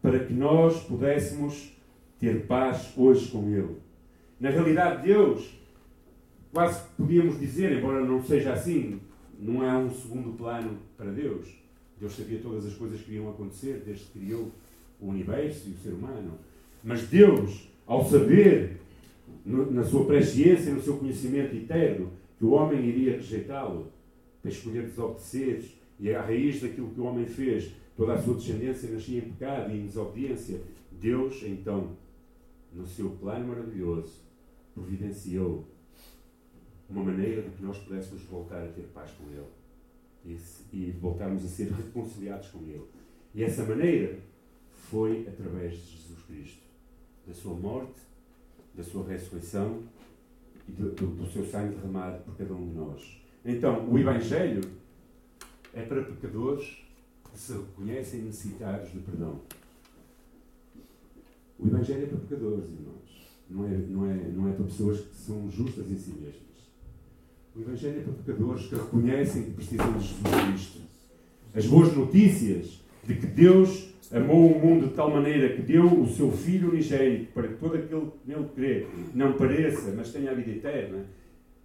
[0.00, 1.72] para que nós pudéssemos
[2.18, 3.76] ter paz hoje com Ele.
[4.40, 5.56] Na realidade, Deus,
[6.52, 9.00] quase podíamos dizer, embora não seja assim,
[9.38, 11.48] não há um segundo plano para Deus.
[11.98, 14.50] Deus sabia todas as coisas que iam acontecer desde que criou
[15.00, 16.38] o universo e o ser humano.
[16.82, 18.76] Mas Deus, ao saber
[19.44, 23.90] no, na sua presciência, no seu conhecimento eterno, que o homem iria rejeitá-lo,
[24.42, 25.64] para escolher desobedecer,
[25.98, 29.72] e a raiz daquilo que o homem fez, toda a sua descendência nascia em pecado
[29.72, 30.60] e em desobediência.
[31.00, 31.96] Deus, então,
[32.72, 34.20] no seu plano maravilhoso,
[34.74, 35.64] providenciou
[36.88, 39.46] uma maneira de que nós pudéssemos voltar a ter paz com Ele
[40.24, 40.38] e,
[40.72, 42.84] e voltarmos a ser reconciliados com Ele.
[43.34, 44.18] E essa maneira
[44.90, 46.62] foi através de Jesus Cristo,
[47.26, 48.00] da sua morte,
[48.74, 49.82] da sua ressurreição
[50.68, 53.20] e do, do, do seu sangue derramado por cada um de nós.
[53.44, 54.60] Então, o Evangelho
[55.72, 56.84] é para pecadores
[57.30, 59.40] que se reconhecem necessitados de perdão.
[61.58, 62.96] O Evangelho é para pecadores, irmãos.
[63.48, 66.55] Não é, não, é, não é para pessoas que são justas em si mesmas.
[67.56, 70.80] O Evangelho é para pecadores que reconhecem que precisam de Jesus Cristo.
[71.54, 76.06] As boas notícias de que Deus amou o mundo de tal maneira que deu o
[76.06, 80.34] seu Filho unigênito para que todo aquele que nele crê não pareça, mas tenha a
[80.34, 81.06] vida eterna,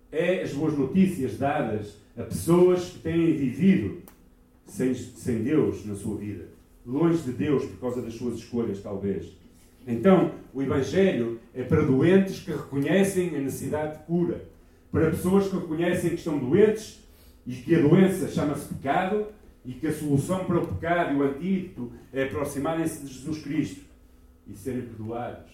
[0.10, 3.97] é as boas notícias dadas a pessoas que têm vivido
[4.65, 6.45] sem, sem Deus na sua vida,
[6.86, 9.36] longe de Deus por causa das suas escolhas, talvez.
[9.86, 14.49] Então, o Evangelho é para doentes que reconhecem a necessidade de cura,
[14.91, 17.01] para pessoas que reconhecem que estão doentes
[17.45, 19.27] e que a doença chama-se pecado
[19.65, 23.86] e que a solução para o pecado e o antídoto é aproximarem-se de Jesus Cristo
[24.47, 25.51] e serem perdoados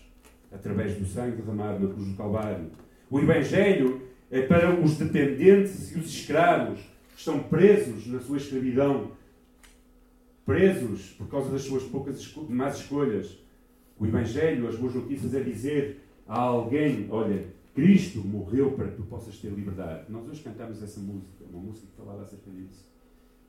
[0.52, 2.71] através do sangue derramado na cruz do Calvário.
[3.10, 9.12] O Evangelho é para os dependentes e os escravos que estão presos na sua escravidão,
[10.45, 13.38] presos por causa das suas poucas más escolhas.
[14.00, 17.45] O Evangelho, as boas notícias, é dizer a alguém: olha,
[17.78, 20.06] Cristo morreu para que tu possas ter liberdade.
[20.10, 22.90] Nós hoje cantamos essa música, uma música que falava acerca disso.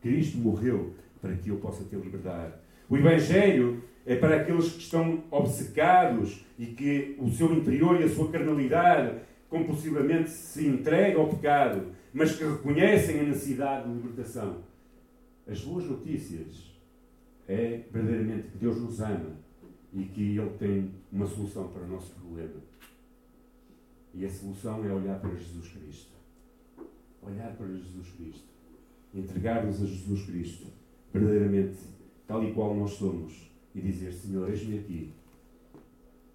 [0.03, 2.53] Cristo morreu para que eu possa ter liberdade.
[2.91, 8.09] O Evangelho é para aqueles que estão obcecados e que o seu interior e a
[8.11, 14.59] sua carnalidade compulsivamente se entregam ao pecado, mas que reconhecem a necessidade de libertação.
[15.51, 16.71] As boas notícias
[17.49, 19.37] é verdadeiramente que Deus nos ama
[19.95, 22.68] e que Ele tem uma solução para o nosso problema.
[24.15, 26.13] E a solução é olhar para Jesus Cristo.
[27.23, 28.59] Olhar para Jesus Cristo
[29.15, 30.67] entregar-nos a Jesus Cristo,
[31.13, 31.79] verdadeiramente,
[32.27, 35.15] tal e qual nós somos, e dizer: Senhor, eis-me aqui,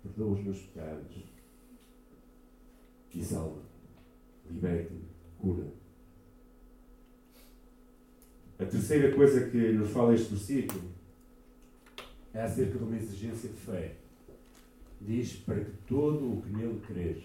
[0.01, 1.23] perdoa os meus pecados
[3.13, 3.61] e salva,
[4.49, 5.03] liberta-me,
[5.39, 5.67] cura.
[8.57, 10.91] A terceira coisa que nos fala este versículo
[12.33, 13.97] é acerca de uma exigência de fé.
[15.01, 17.21] Diz para que todo o que nele crer,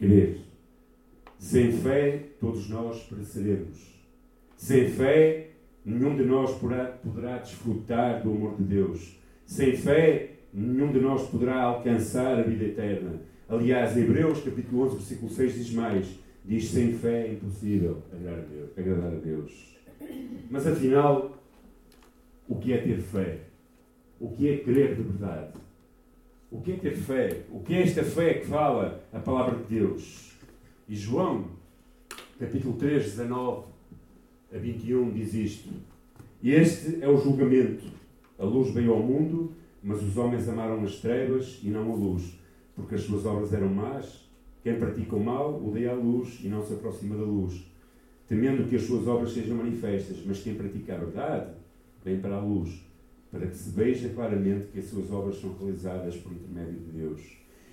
[0.00, 0.38] crer,
[1.38, 3.78] sem fé, todos nós pereceremos.
[4.56, 5.50] Sem fé,
[5.84, 9.18] nenhum de nós poderá desfrutar do amor de Deus.
[9.44, 13.20] Sem fé, nenhum de nós poderá alcançar a vida eterna.
[13.48, 18.46] Aliás, Hebreus capítulo 11, versículo 6 diz mais: diz sem fé é impossível agradar a
[18.46, 18.78] Deus.
[18.78, 19.76] Agradar a Deus.
[20.50, 21.38] Mas afinal,
[22.48, 23.38] o que é ter fé?
[24.18, 25.52] O que é crer de verdade?
[26.50, 27.42] O que é ter fé?
[27.52, 30.32] O que é esta fé que fala a palavra de Deus?
[30.88, 31.44] E João,
[32.40, 33.66] capítulo 3, 19
[34.52, 35.70] a 21, diz isto:
[36.42, 37.84] este é o julgamento.
[38.38, 42.36] A luz veio ao mundo, mas os homens amaram as trevas e não a luz,
[42.74, 44.26] porque as suas obras eram más.
[44.62, 47.62] Quem pratica o mal odeia a luz e não se aproxima da luz,
[48.26, 50.16] temendo que as suas obras sejam manifestas.
[50.24, 51.52] Mas quem pratica a verdade
[52.02, 52.70] vem para a luz,
[53.30, 57.20] para que se veja claramente que as suas obras são realizadas por intermédio de Deus.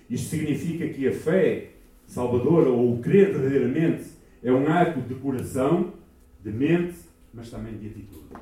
[0.08, 1.70] Isto significa que a fé
[2.06, 4.04] salvadora ou o crer verdadeiramente
[4.42, 5.92] é um ato de coração,
[6.42, 6.96] de mente,
[7.34, 8.34] mas também de atitude.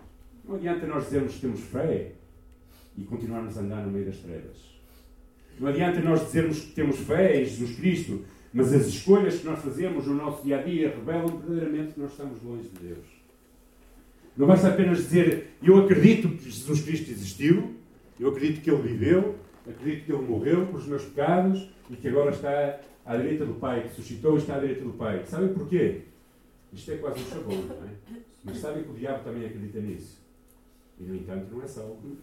[0.47, 2.13] Não adianta nós dizermos que temos fé
[2.97, 4.77] e continuarmos a andar no meio das trevas.
[5.59, 9.59] Não adianta nós dizermos que temos fé em Jesus Cristo, mas as escolhas que nós
[9.59, 13.16] fazemos no nosso dia a dia revelam verdadeiramente que nós estamos longe de Deus.
[14.37, 17.75] Não basta apenas dizer eu acredito que Jesus Cristo existiu,
[18.21, 19.37] eu acredito que Ele viveu,
[19.69, 23.55] acredito que Ele morreu por os meus pecados e que agora está à direita do
[23.55, 25.23] Pai, que suscitou e está à direita do Pai.
[25.27, 26.03] Sabem porquê?
[26.73, 27.91] Isto é quase um chavão, não é?
[28.45, 30.21] Mas sabem que o diabo também acredita nisso.
[31.01, 32.17] E, no entanto, não é salvo.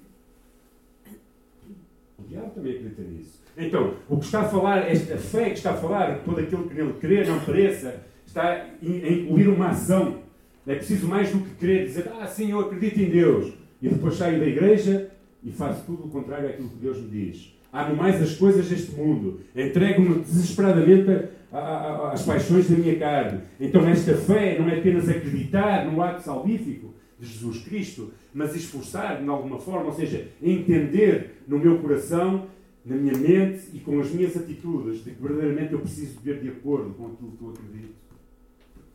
[2.18, 3.42] O diabo também acredita nisso.
[3.58, 6.74] Então, o que está a falar, esta fé que está a falar, todo aquilo que
[6.76, 10.23] nele crê não pareça, está a incluir uma ação.
[10.66, 13.54] É preciso mais do que crer, dizer, ah, sim, eu acredito em Deus.
[13.82, 15.12] E depois saio da igreja
[15.44, 17.54] e faço tudo o contrário àquilo que Deus me diz.
[17.72, 19.42] Amo mais as coisas deste mundo.
[19.56, 23.42] Entrego-me desesperadamente às paixões da minha carne.
[23.60, 29.22] Então, esta fé não é apenas acreditar no ato salvífico de Jesus Cristo, mas esforçar
[29.22, 32.48] de alguma forma, ou seja, entender no meu coração
[32.86, 36.50] na minha mente e com as minhas atitudes de que verdadeiramente eu preciso viver de
[36.50, 37.94] acordo com aquilo que eu acredito.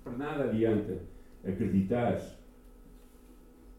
[0.05, 0.99] Para nada adianta
[1.49, 2.21] acreditar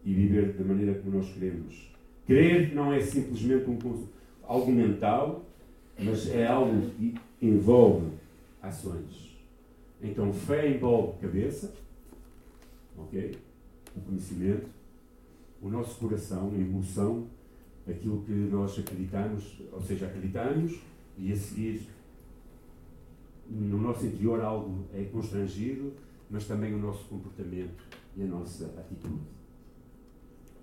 [0.04, 1.92] e viver da maneira como nós queremos.
[2.26, 4.08] Crer não é simplesmente um,
[4.44, 5.46] algo mental,
[5.98, 8.08] mas é algo que envolve
[8.62, 9.38] ações.
[10.02, 11.74] Então, fé envolve cabeça,
[12.98, 13.38] ok?
[13.96, 14.68] O conhecimento,
[15.62, 17.28] o nosso coração, a emoção,
[17.88, 20.80] aquilo que nós acreditamos, ou seja, acreditamos
[21.18, 21.82] e a seguir
[23.50, 25.92] no nosso interior algo é constrangido,
[26.30, 27.84] mas também o nosso comportamento
[28.16, 29.22] e a nossa atitude.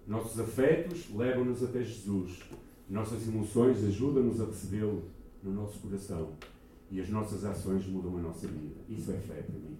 [0.06, 2.40] Nossos afetos levam-nos até Jesus.
[2.88, 5.02] Nossas emoções ajudam-nos a recebê-lo
[5.42, 6.32] no nosso coração.
[6.90, 8.76] E as nossas ações mudam a nossa vida.
[8.88, 9.76] Isso é fé para mim.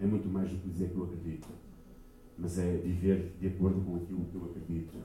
[0.00, 1.48] É muito mais do que dizer que eu acredito.
[2.38, 4.96] Mas é viver de acordo com aquilo que eu acredito.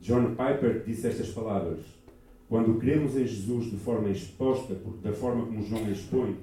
[0.00, 1.84] John Piper disse estas palavras.
[2.48, 6.36] Quando cremos em Jesus de forma exposta, da forma como João expõe,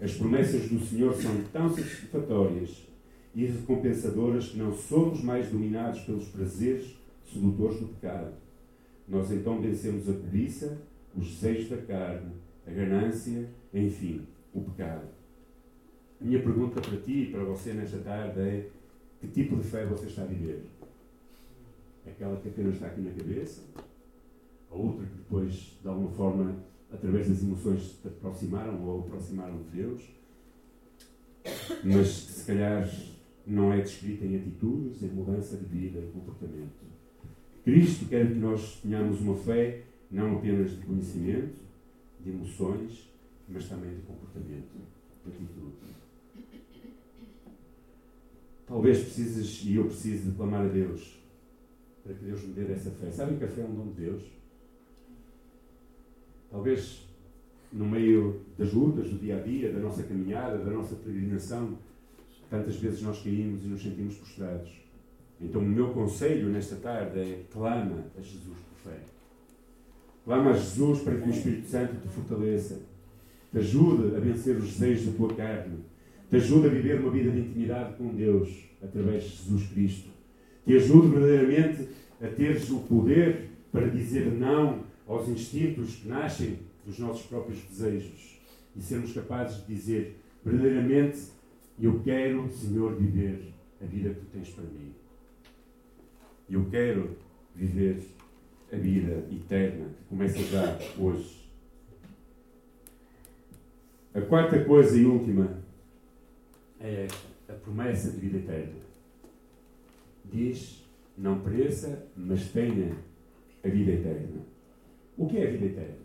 [0.00, 2.86] as promessas do Senhor são tão satisfatórias
[3.34, 6.96] e recompensadoras que não somos mais dominados pelos prazeres
[7.32, 8.32] sedutores do pecado.
[9.08, 10.78] Nós então vencemos a cobiça,
[11.16, 12.32] os desejos da carne,
[12.66, 15.08] a ganância, enfim, o pecado.
[16.20, 18.68] A minha pergunta para ti e para você nesta tarde é:
[19.20, 20.62] que tipo de fé você está a viver?
[22.06, 23.62] Aquela que apenas está aqui na cabeça?
[24.70, 26.56] A outra que depois, de alguma forma,
[26.92, 30.02] através das emoções te aproximaram ou aproximaram de Deus?
[31.84, 32.88] Mas se calhar
[33.46, 36.86] não é descrita em atitudes, em mudança de vida e comportamento.
[37.64, 41.60] Cristo quer que nós tenhamos uma fé não apenas de conhecimento,
[42.20, 43.10] de emoções,
[43.48, 44.74] mas também de comportamento,
[45.24, 45.88] de atitude.
[48.66, 51.18] Talvez precises, e eu preciso, de clamar a Deus
[52.02, 53.10] para que Deus me dê essa fé.
[53.10, 54.22] Sabem que a fé é um dom de Deus?
[56.50, 57.06] Talvez
[57.72, 61.76] no meio das lutas do dia a dia, da nossa caminhada, da nossa peregrinação,
[62.50, 64.70] tantas vezes nós caímos e nos sentimos prostrados.
[65.40, 68.98] Então, o meu conselho nesta tarde é: clama a Jesus por fé.
[70.24, 72.80] Clama a Jesus para que o Espírito Santo te fortaleça,
[73.52, 75.78] te ajude a vencer os desejos da tua carne,
[76.28, 78.48] te ajude a viver uma vida de intimidade com Deus
[78.82, 80.10] através de Jesus Cristo,
[80.66, 81.88] te ajude verdadeiramente
[82.20, 88.38] a teres o poder para dizer não aos instintos que nascem dos nossos próprios desejos
[88.76, 91.30] e sermos capazes de dizer verdadeiramente:
[91.80, 94.94] Eu quero, Senhor, viver a vida que tu tens para mim.
[96.48, 97.16] Eu quero
[97.54, 98.02] viver
[98.72, 101.48] a vida eterna que começa já hoje.
[104.14, 105.62] A quarta coisa e última
[106.80, 107.06] é
[107.48, 108.80] a promessa de vida eterna.
[110.24, 110.84] Diz:
[111.16, 112.96] não pereça, mas tenha
[113.64, 114.57] a vida eterna.
[115.18, 115.96] O que é a vida eterna?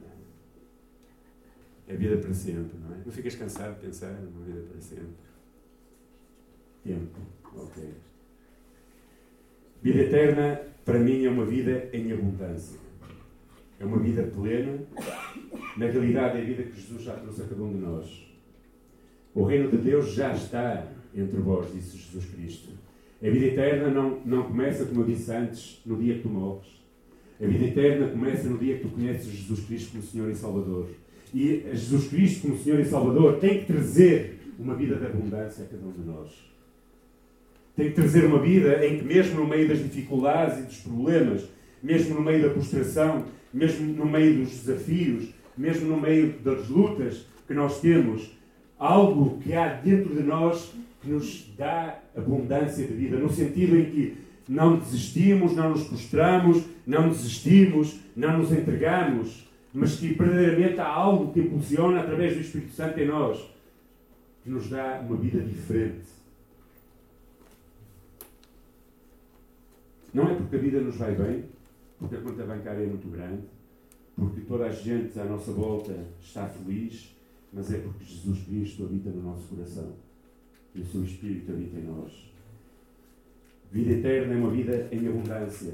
[1.88, 2.98] É a vida para sempre, não é?
[3.06, 5.14] Não ficas cansado de pensar numa vida para sempre?
[6.84, 7.20] Tempo,
[7.56, 7.90] ok.
[9.84, 12.80] Vida eterna, para mim, é uma vida em abundância.
[13.80, 14.80] É uma vida plena.
[15.78, 18.28] Na realidade, é a vida que Jesus já trouxe a cada um de nós.
[19.36, 22.70] O reino de Deus já está entre vós, disse Jesus Cristo.
[23.22, 26.83] A vida eterna não, não começa, como eu disse antes, no dia que tu morres.
[27.44, 30.88] A vida eterna começa no dia que tu conheces Jesus Cristo como Senhor e Salvador.
[31.34, 35.68] E Jesus Cristo como Senhor e Salvador tem que trazer uma vida de abundância a
[35.68, 36.30] cada um de nós.
[37.76, 41.44] Tem que trazer uma vida em que, mesmo no meio das dificuldades e dos problemas,
[41.82, 45.26] mesmo no meio da prostração, mesmo no meio dos desafios,
[45.58, 48.32] mesmo no meio das lutas que nós temos,
[48.80, 53.86] algo que há dentro de nós que nos dá abundância de vida, no sentido em
[53.86, 60.88] que não desistimos, não nos prostramos, não desistimos, não nos entregamos, mas que verdadeiramente há
[60.88, 63.40] algo que impulsiona através do Espírito Santo em nós,
[64.44, 66.14] que nos dá uma vida diferente
[70.14, 71.46] Não é porque a vida nos vai bem,
[71.98, 73.42] porque a conta bancária é muito grande,
[74.16, 77.16] porque toda a gente à nossa volta está feliz,
[77.52, 79.96] mas é porque Jesus Cristo habita no nosso coração
[80.76, 82.33] e o seu Espírito habita em nós.
[83.74, 85.74] Vida eterna é uma vida em abundância.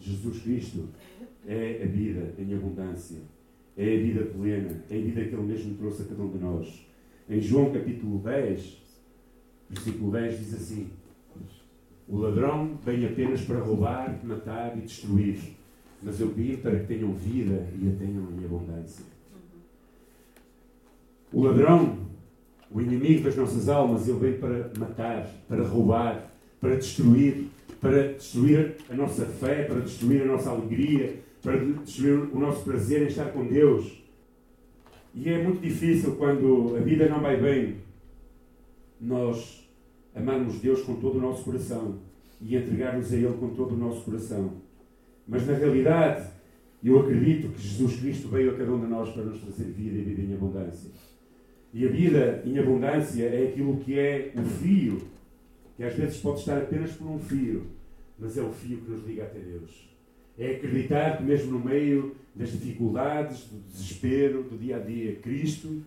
[0.00, 0.88] Jesus Cristo
[1.46, 3.18] é a vida em abundância.
[3.76, 4.82] É a vida plena.
[4.90, 6.84] É a vida que Ele mesmo trouxe a cada um de nós.
[7.30, 8.82] Em João capítulo 10,
[9.70, 10.90] versículo 10 diz assim:
[12.08, 15.38] o ladrão vem apenas para roubar, matar e destruir.
[16.02, 19.04] Mas eu vim para que tenham vida e a tenham em abundância.
[21.32, 21.98] O ladrão,
[22.68, 27.46] o inimigo das nossas almas, ele vem para matar, para roubar, para destruir,
[27.80, 33.02] para destruir a nossa fé, para destruir a nossa alegria, para destruir o nosso prazer
[33.02, 34.02] em estar com Deus.
[35.14, 37.76] E é muito difícil quando a vida não vai bem,
[39.00, 39.68] nós
[40.14, 41.98] amarmos Deus com todo o nosso coração
[42.40, 44.54] e entregarmos a Ele com todo o nosso coração.
[45.26, 46.28] Mas na realidade,
[46.82, 49.98] eu acredito que Jesus Cristo veio a cada um de nós para nos trazer vida
[49.98, 50.90] e vida em abundância.
[51.72, 55.02] E a vida em abundância é aquilo que é o fio,
[55.78, 57.68] que às vezes pode estar apenas por um fio,
[58.18, 59.88] mas é o fio que nos liga até Deus.
[60.36, 65.80] É acreditar que, mesmo no meio das dificuldades, do desespero, do dia a dia, Cristo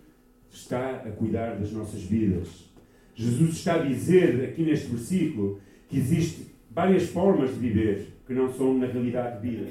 [0.50, 2.70] está a cuidar das nossas vidas.
[3.14, 8.50] Jesus está a dizer aqui neste versículo que existem várias formas de viver que não
[8.50, 9.66] são, na realidade, vida.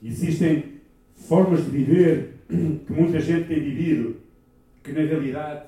[0.00, 0.74] Existem
[1.16, 4.18] formas de viver que muita gente tem vivido
[4.84, 5.66] que, na realidade,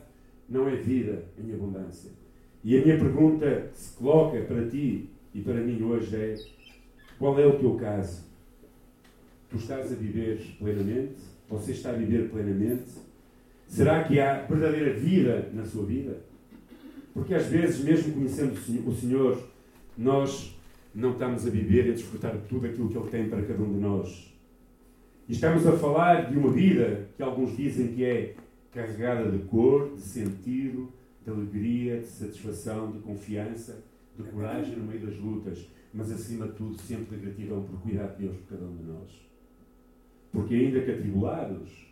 [0.48, 2.25] não é vida em abundância.
[2.66, 6.34] E a minha pergunta que se coloca para ti e para mim hoje é:
[7.16, 8.24] qual é o teu caso?
[9.48, 11.14] Tu estás a viver plenamente?
[11.48, 12.90] Você está a viver plenamente?
[13.68, 16.18] Será que há verdadeira vida na sua vida?
[17.14, 19.40] Porque às vezes, mesmo conhecendo o Senhor,
[19.96, 20.58] nós
[20.92, 23.62] não estamos a viver e a desfrutar de tudo aquilo que Ele tem para cada
[23.62, 24.36] um de nós.
[25.28, 28.34] E estamos a falar de uma vida que alguns dizem que é
[28.72, 30.92] carregada de cor, de sentido,
[31.26, 33.82] de alegria, de satisfação, de confiança,
[34.16, 38.06] de coragem no meio das lutas, mas acima de tudo sempre de gratidão por cuidar
[38.14, 39.26] de Deus por cada um de nós.
[40.32, 41.86] Porque ainda que atribulados,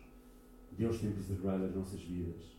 [0.77, 2.55] Deus tem preservado as nossas vidas.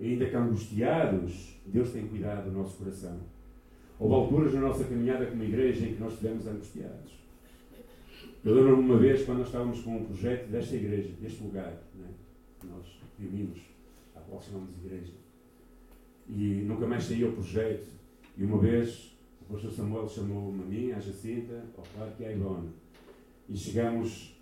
[0.00, 3.18] Ainda que angustiados, Deus tem cuidado do nosso coração.
[3.98, 7.12] Houve alturas na nossa caminhada como igreja em que nós estivemos angustiados.
[8.44, 12.08] Eu lembro-me uma vez quando nós estávamos com um projeto desta igreja, deste lugar, né?
[12.64, 13.60] nós reunimos,
[14.14, 15.23] a qual chamamos igreja.
[16.28, 17.88] E nunca mais saía o projeto.
[18.36, 22.32] E uma vez o pastor Samuel chamou-me a mim, a Jacinta, ao Clark e à
[22.32, 22.70] Ivone.
[23.48, 24.34] E chegamos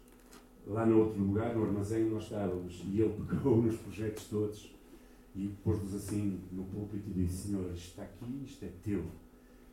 [0.66, 4.72] lá no outro lugar, no armazém onde nós estávamos, e ele pegou nos projetos todos
[5.34, 9.04] e pôs-nos assim no púlpito e disse: Senhor, isto está aqui, isto é teu.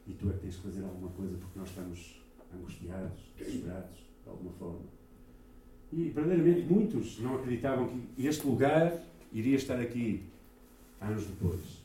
[0.07, 2.22] E tu é que tens que fazer alguma coisa porque nós estamos
[2.53, 4.86] angustiados, desesperados, de alguma forma.
[5.91, 10.24] E verdadeiramente muitos não acreditavam que este lugar iria estar aqui
[10.99, 11.78] anos depois.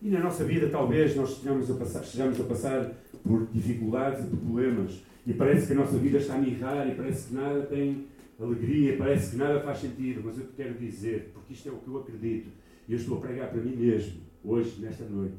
[0.00, 2.92] E na nossa vida, talvez, nós estejamos a passar, estejamos a passar
[3.22, 5.02] por dificuldades e por problemas.
[5.26, 8.06] E parece que a nossa vida está a mirrar e parece que nada tem
[8.40, 10.22] alegria, parece que nada faz sentido.
[10.24, 12.48] Mas eu te quero dizer, porque isto é o que eu acredito,
[12.88, 15.34] e eu estou a pregar para mim mesmo, hoje, nesta noite.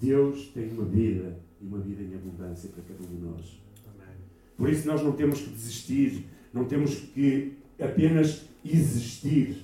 [0.00, 3.62] Deus tem uma vida e uma vida em abundância para cada um de nós.
[3.86, 4.16] Amém.
[4.56, 9.56] Por isso nós não temos que desistir, não temos que apenas existir,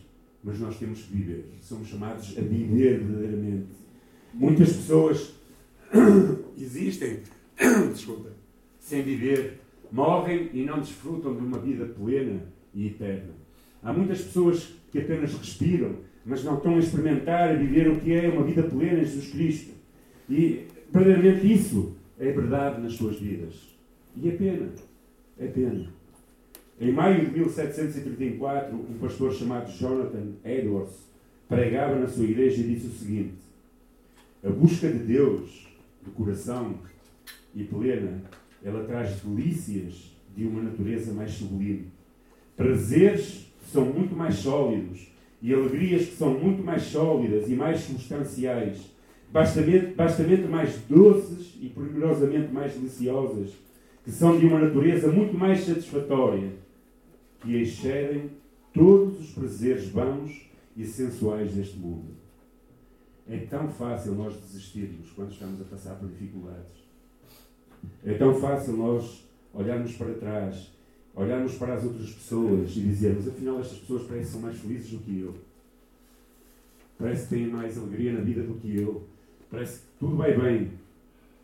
[0.45, 1.47] mas nós temos que viver.
[1.61, 3.82] Somos chamados a viver verdadeiramente.
[4.35, 5.35] Muitas pessoas
[6.59, 7.19] existem,
[7.93, 8.31] desculpa,
[8.79, 9.61] sem viver,
[9.91, 12.41] morrem e não desfrutam de uma vida plena
[12.75, 13.31] e eterna.
[13.83, 18.13] Há muitas pessoas que apenas respiram, mas não estão a experimentar, a viver o que
[18.13, 19.73] é uma vida plena em Jesus Cristo.
[20.31, 23.55] E verdadeiramente isso é verdade nas suas vidas.
[24.17, 24.69] E é pena.
[25.39, 25.87] É pena.
[26.81, 30.95] Em maio de 1734, um pastor chamado Jonathan Edwards
[31.49, 33.35] pregava na sua igreja e disse o seguinte:
[34.45, 35.69] A busca de Deus,
[36.05, 36.75] de coração
[37.55, 38.23] e plena,
[38.61, 41.93] ela traz delícias de uma natureza mais sublime.
[42.57, 47.83] Prazeres que são muito mais sólidos e alegrias que são muito mais sólidas e mais
[47.83, 48.91] substanciais,
[49.33, 53.53] bastamente, bastamente mais doces e pormenosamente mais deliciosas,
[54.05, 56.51] que são de uma natureza muito mais satisfatória,
[57.41, 58.31] que excedem
[58.75, 62.22] todos os prazeres vãos e sensuais deste mundo.
[63.29, 66.83] É tão fácil nós desistirmos quando estamos a passar por dificuldades.
[68.05, 70.73] É tão fácil nós olharmos para trás
[71.15, 74.91] olharmos para as outras pessoas e dizermos, afinal, estas pessoas parecem que são mais felizes
[74.91, 75.35] do que eu.
[76.99, 79.07] Parece que têm mais alegria na vida do que eu.
[79.51, 80.71] Parece que tudo vai bem.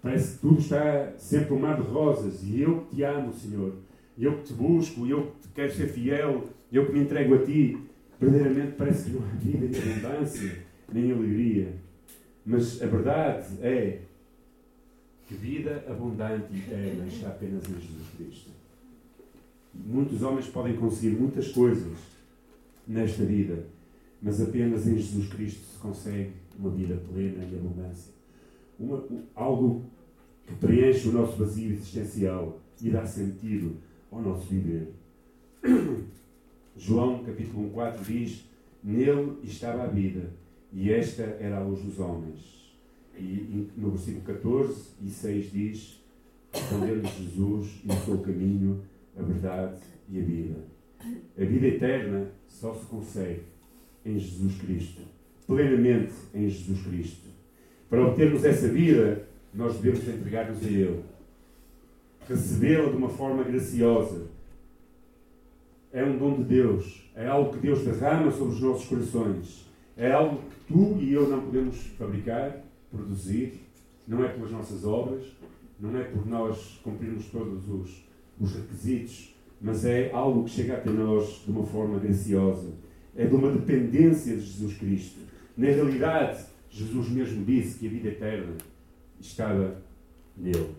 [0.01, 2.43] Parece que tudo está sempre um mar de rosas.
[2.45, 3.75] E eu que te amo, Senhor.
[4.17, 7.77] Eu que te busco, eu que quero ser fiel, eu que me entrego a ti.
[8.21, 10.59] Verdadeiramente parece que não há vida nem abundância,
[10.93, 11.75] nem alegria.
[12.45, 14.01] Mas a verdade é
[15.27, 18.51] que vida abundante e eterna está apenas em Jesus Cristo.
[19.75, 21.99] Muitos homens podem conseguir muitas coisas
[22.87, 23.67] nesta vida,
[24.23, 28.13] mas apenas em Jesus Cristo se consegue uma vida plena e abundância.
[28.81, 29.85] Uma, algo
[30.47, 33.77] que preenche o nosso vazio existencial e dá sentido
[34.11, 34.93] ao nosso viver.
[36.77, 38.45] João capítulo 1, 4 diz:
[38.83, 40.31] Nele estava a vida,
[40.73, 42.59] e esta era a luz dos homens.
[43.17, 46.01] E no versículo 14 e 6 diz:
[46.53, 48.83] Respondeu-lhe Jesus: Eu sou o caminho,
[49.19, 50.61] a verdade e a vida.
[51.39, 53.43] A vida eterna só se consegue
[54.05, 55.03] em Jesus Cristo,
[55.47, 57.29] plenamente em Jesus Cristo.
[57.89, 61.03] Para obtermos essa vida, nós devemos entregar-nos a Ele,
[62.29, 64.27] recebê-la de uma forma graciosa.
[65.93, 69.67] É um dom de Deus, é algo que Deus derrama sobre os nossos corações,
[69.97, 73.61] é algo tu e eu não podemos fabricar, produzir,
[74.07, 75.25] não é pelas nossas obras,
[75.81, 78.05] não é por nós cumprirmos todos os,
[78.39, 82.73] os requisitos, mas é algo que chega até nós de uma forma graciosa.
[83.17, 85.19] É de uma dependência de Jesus Cristo.
[85.57, 88.57] Na realidade, Jesus mesmo disse que a vida eterna
[89.21, 89.83] estava
[90.37, 90.75] nele.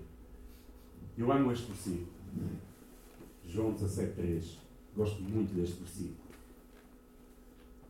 [1.18, 2.08] Eu amo este versículo.
[3.46, 4.58] João 17,3.
[4.96, 6.16] Gosto muito deste versículo.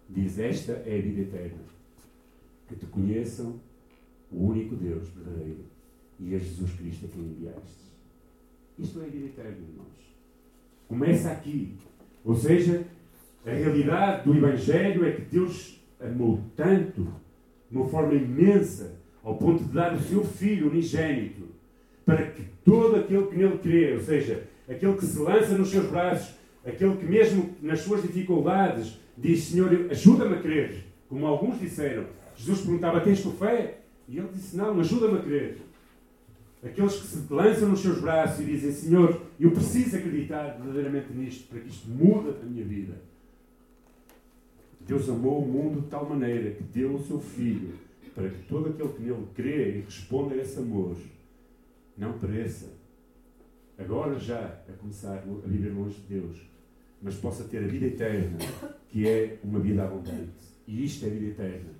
[0.10, 1.79] Diz: Esta é a vida eterna.
[2.70, 3.60] Que te conheçam
[4.32, 5.66] o único Deus verdadeiro
[6.20, 7.90] e é Jesus Cristo a quem enviaste.
[8.78, 10.16] Isto é a vida eterna, irmãos.
[10.88, 11.76] Começa aqui.
[12.24, 12.86] Ou seja,
[13.46, 17.08] a realidade do Evangelho é que Deus amou tanto,
[17.70, 21.44] de uma forma imensa, ao ponto de dar o seu Filho unigênito,
[22.06, 25.90] para que todo aquele que nele crê, ou seja, aquele que se lança nos seus
[25.90, 32.06] braços, aquele que mesmo nas suas dificuldades diz, Senhor, ajuda-me a crer, como alguns disseram.
[32.40, 33.82] Jesus perguntava, tens tu fé?
[34.08, 35.58] E ele disse, não, ajuda-me a crer.
[36.64, 41.48] Aqueles que se lançam nos seus braços e dizem, Senhor, eu preciso acreditar verdadeiramente nisto,
[41.50, 42.96] para que isto mude a minha vida.
[44.80, 47.74] Deus amou o mundo de tal maneira que deu o seu Filho,
[48.16, 50.96] para que todo aquele que nele crê e responda a esse amor,
[51.98, 52.68] não pereça.
[53.78, 56.38] Agora já a começar a viver longe de Deus,
[57.02, 58.38] mas possa ter a vida eterna,
[58.90, 60.32] que é uma vida abundante.
[60.68, 61.79] E isto é a vida eterna.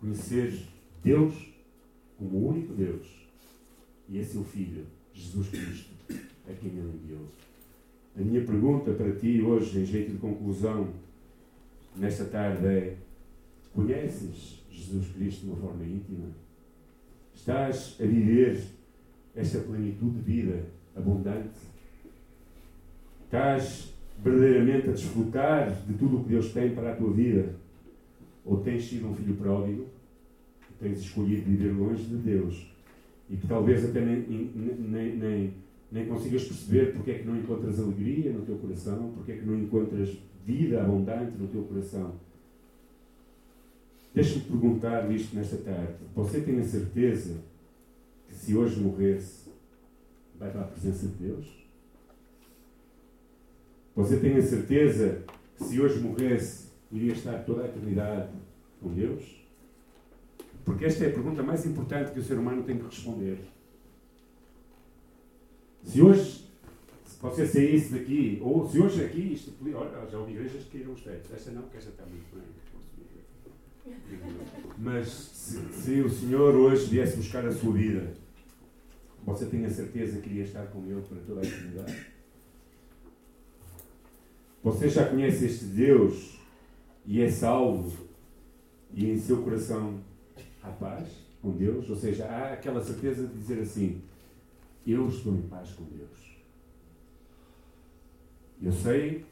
[0.00, 0.66] Conhecer
[1.02, 1.34] Deus
[2.18, 3.06] como o único Deus
[4.08, 5.90] e é seu Filho, Jesus Cristo,
[6.48, 7.26] a quem Ele enviou.
[8.16, 10.88] A minha pergunta para ti hoje, em jeito de conclusão,
[11.96, 12.96] nesta tarde é:
[13.74, 16.28] conheces Jesus Cristo de uma forma íntima?
[17.34, 18.62] Estás a viver
[19.34, 21.58] esta plenitude de vida abundante?
[23.24, 23.92] Estás
[24.22, 27.54] verdadeiramente a desfrutar de tudo o que Deus tem para a tua vida?
[28.46, 29.86] Ou tens sido um filho pródigo?
[30.80, 32.76] Tens escolhido viver longe de Deus
[33.28, 35.54] e que talvez até nem, nem, nem,
[35.90, 39.44] nem consigas perceber porque é que não encontras alegria no teu coração, porque é que
[39.44, 42.14] não encontras vida abundante no teu coração.
[44.14, 45.94] Deixa-me perguntar isto nesta tarde.
[46.14, 47.40] Você tem a certeza
[48.28, 49.50] que se hoje morresse,
[50.38, 51.46] vai para a presença de Deus?
[53.94, 55.22] Você tem a certeza
[55.56, 58.30] que se hoje morresse, iria estar toda a eternidade
[58.80, 59.44] com Deus?
[60.64, 63.38] Porque esta é a pergunta mais importante que o ser humano tem que responder.
[65.84, 66.46] Se hoje
[67.16, 70.92] se você saísse daqui, ou se hoje aqui, isto, olha, já houve igrejas que caíram
[70.92, 71.32] os tetos.
[71.32, 73.96] Esta não, porque esta está muito bem.
[74.76, 78.12] Mas se, se, o Senhor hoje viesse buscar a sua vida,
[79.24, 82.06] você tem a certeza que iria estar com Ele para toda a eternidade?
[84.62, 86.38] Você já conhece este Deus
[87.06, 88.06] e é salvo
[88.92, 90.00] e em seu coração
[90.62, 91.08] há paz
[91.40, 94.02] com Deus, ou seja, há aquela certeza de dizer assim:
[94.86, 96.36] Eu estou em paz com Deus.
[98.60, 99.24] Eu sei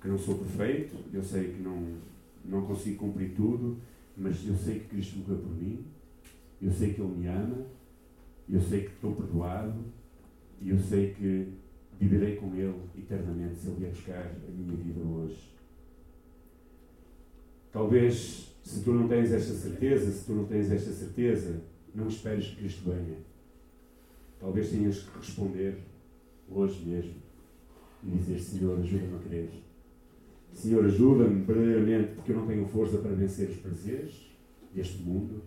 [0.00, 1.98] que não sou perfeito, eu sei que não,
[2.44, 3.76] não consigo cumprir tudo,
[4.16, 5.84] mas eu sei que Cristo morreu por mim,
[6.60, 7.66] eu sei que Ele me ama,
[8.48, 9.84] eu sei que estou perdoado
[10.60, 11.52] e eu sei que
[11.98, 15.49] viverei com Ele eternamente se Ele vier buscar a minha vida hoje.
[17.72, 21.62] Talvez se tu não tens esta certeza, se tu não tens esta certeza,
[21.94, 23.18] não esperes que Cristo venha.
[24.38, 25.78] Talvez tenhas que responder
[26.50, 27.14] hoje mesmo
[28.04, 29.50] e dizer: Senhor, ajuda-me a crer.
[30.52, 34.30] Senhor, ajuda-me verdadeiramente, porque eu não tenho força para vencer os prazeres
[34.74, 35.42] deste mundo,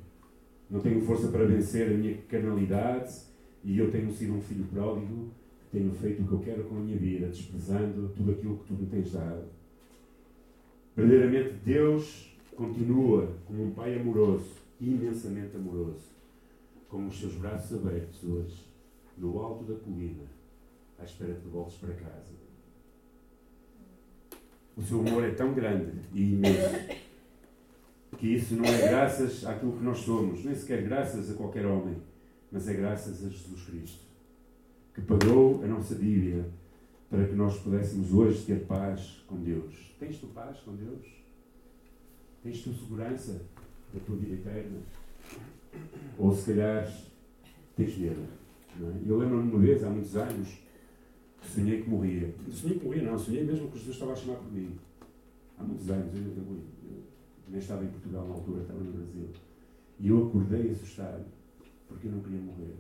[0.70, 3.14] não tenho força para vencer a minha carnalidade
[3.64, 5.32] e eu tenho sido um filho pródigo
[5.74, 8.74] tenho feito o que eu quero com a minha vida, desprezando tudo aquilo que tu
[8.76, 9.46] me tens dado.
[10.96, 16.14] Verdadeiramente, Deus continua como um pai amoroso, imensamente amoroso,
[16.88, 18.68] com os seus braços abertos hoje,
[19.18, 20.26] no alto da colina,
[21.00, 22.34] à espera que voltes para casa.
[24.78, 27.04] O seu amor é tão grande e imenso
[28.18, 31.98] que isso não é graças àquilo que nós somos, nem sequer graças a qualquer homem,
[32.52, 34.04] mas é graças a Jesus Cristo,
[34.94, 36.46] que pagou a nossa dívida
[37.14, 39.94] para que nós pudéssemos hoje ter paz com Deus.
[40.00, 41.06] Tens tu paz com Deus?
[42.42, 43.40] Tens tu segurança
[43.94, 44.80] da tua vida eterna?
[46.18, 46.92] Ou se calhar
[47.76, 48.20] tens medo?
[48.82, 49.08] É?
[49.08, 50.58] Eu lembro-me uma vez, há muitos anos,
[51.44, 52.34] sonhei que morria.
[52.52, 54.76] Sonhei que morria, não, sonhei mesmo que Jesus estava a chamar por mim.
[55.60, 57.04] Há muitos anos, eu, eu, eu,
[57.48, 59.30] nem estava em Portugal na altura, estava no Brasil.
[60.00, 61.26] E eu acordei assustado,
[61.88, 62.76] porque eu não queria morrer.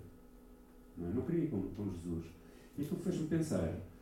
[0.97, 1.13] Não, é?
[1.13, 2.25] não queria ir com, com Jesus.
[2.75, 3.92] Aquilo fez-me pensar,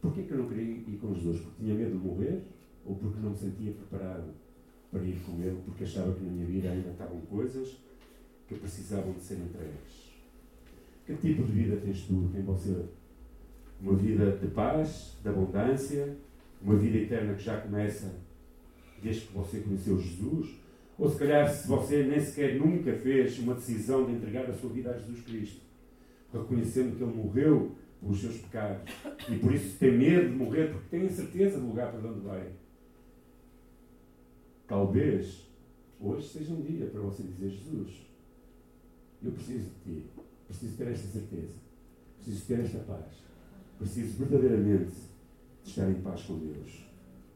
[0.00, 1.40] porquê que eu não queria ir com Jesus?
[1.40, 2.42] Porque tinha medo de morrer?
[2.84, 4.30] Ou porque não me sentia preparado
[4.90, 5.60] para ir com Ele?
[5.64, 7.76] Porque achava que na minha vida ainda estavam coisas
[8.46, 10.06] que precisavam de ser entregues.
[11.04, 12.30] Que tipo de vida tens tu?
[12.32, 12.84] Tem você?
[13.80, 16.16] Uma vida de paz, de abundância,
[16.62, 18.14] uma vida eterna que já começa
[19.02, 20.56] desde que você conheceu Jesus?
[20.98, 24.70] Ou se calhar se você nem sequer nunca fez uma decisão de entregar a sua
[24.70, 25.60] vida a Jesus Cristo,
[26.32, 28.92] reconhecendo que Ele morreu pelos seus pecados
[29.28, 32.20] e por isso tem medo de morrer porque tem a certeza do lugar para onde
[32.20, 32.52] vai.
[34.66, 35.46] Talvez
[36.00, 38.06] hoje seja um dia para você dizer Jesus,
[39.22, 40.06] eu preciso de ti,
[40.46, 41.54] preciso ter esta certeza,
[42.16, 43.22] preciso ter esta paz,
[43.78, 44.92] preciso verdadeiramente
[45.64, 46.86] estar em paz com Deus.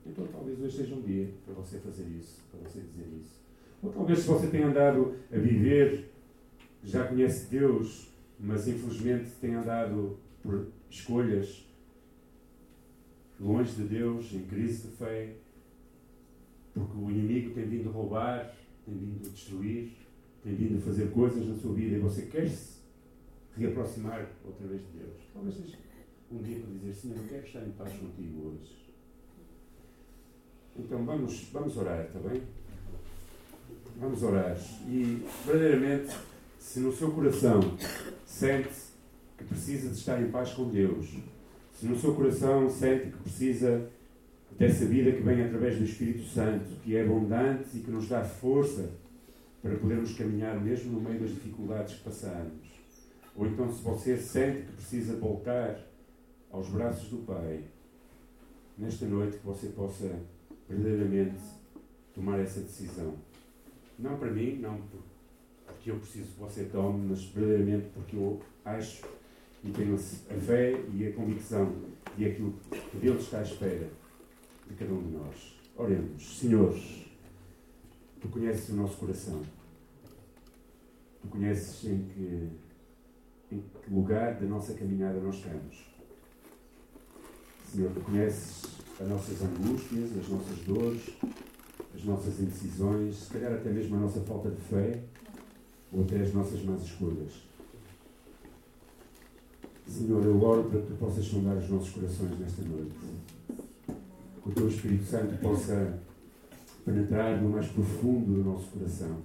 [0.07, 3.41] Então talvez hoje seja um dia para você fazer isso, para você dizer isso.
[3.83, 6.11] Ou talvez se você tenha andado a viver,
[6.83, 8.09] já conhece Deus,
[8.39, 11.67] mas infelizmente tem andado por escolhas
[13.39, 15.35] longe de Deus, em crise de fé,
[16.75, 19.93] porque o inimigo tem vindo roubar, tem vindo destruir,
[20.43, 22.81] tem vindo fazer coisas na sua vida e você quer se
[23.57, 25.17] reaproximar outra vez de Deus.
[25.33, 25.79] Talvez seja
[26.31, 28.81] um dia para dizer: Senhor, eu quero estar em paz contigo hoje.
[30.79, 32.43] Então vamos, vamos orar, está bem?
[33.97, 34.57] Vamos orar.
[34.89, 36.17] E verdadeiramente,
[36.59, 37.61] se no seu coração
[38.25, 38.90] sente
[39.41, 41.17] que precisa de estar em paz com Deus,
[41.73, 43.89] se no seu coração sente que precisa
[44.59, 48.23] dessa vida que vem através do Espírito Santo, que é abundante e que nos dá
[48.23, 48.91] força
[49.63, 52.69] para podermos caminhar mesmo no meio das dificuldades que passamos.
[53.35, 55.81] Ou então, se você sente que precisa voltar
[56.51, 57.63] aos braços do Pai,
[58.77, 60.21] nesta noite que você possa
[60.69, 61.41] verdadeiramente
[62.15, 63.15] tomar essa decisão.
[63.99, 64.81] Não para mim, não
[65.67, 69.03] porque eu preciso que você tome, mas verdadeiramente porque eu acho
[69.63, 71.75] e tenho a fé e a convicção
[72.17, 73.89] de aquilo que Deus está à espera
[74.69, 75.59] de cada um de nós.
[75.77, 76.39] Oremos.
[76.39, 76.75] Senhor,
[78.21, 79.43] Tu conheces o nosso coração.
[81.23, 82.49] Tu conheces em que,
[83.51, 85.87] em que lugar da nossa caminhada nós estamos.
[87.73, 88.63] Senhor, Tu conheces
[89.01, 91.17] as nossas angústias, as nossas dores,
[91.95, 95.03] as nossas indecisões, se calhar até mesmo a nossa falta de fé
[95.91, 97.50] ou até as nossas más escolhas.
[99.91, 102.95] Senhor, eu oro para que tu possas sondar os nossos corações nesta noite.
[104.41, 105.99] Que o teu Espírito Santo possa
[106.85, 109.17] penetrar no mais profundo do nosso coração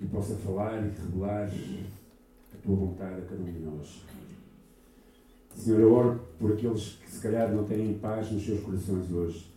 [0.00, 4.04] e possa falar e revelar a tua vontade a cada um de nós.
[5.54, 9.48] Senhor, eu oro por aqueles que se calhar não têm paz nos seus corações hoje.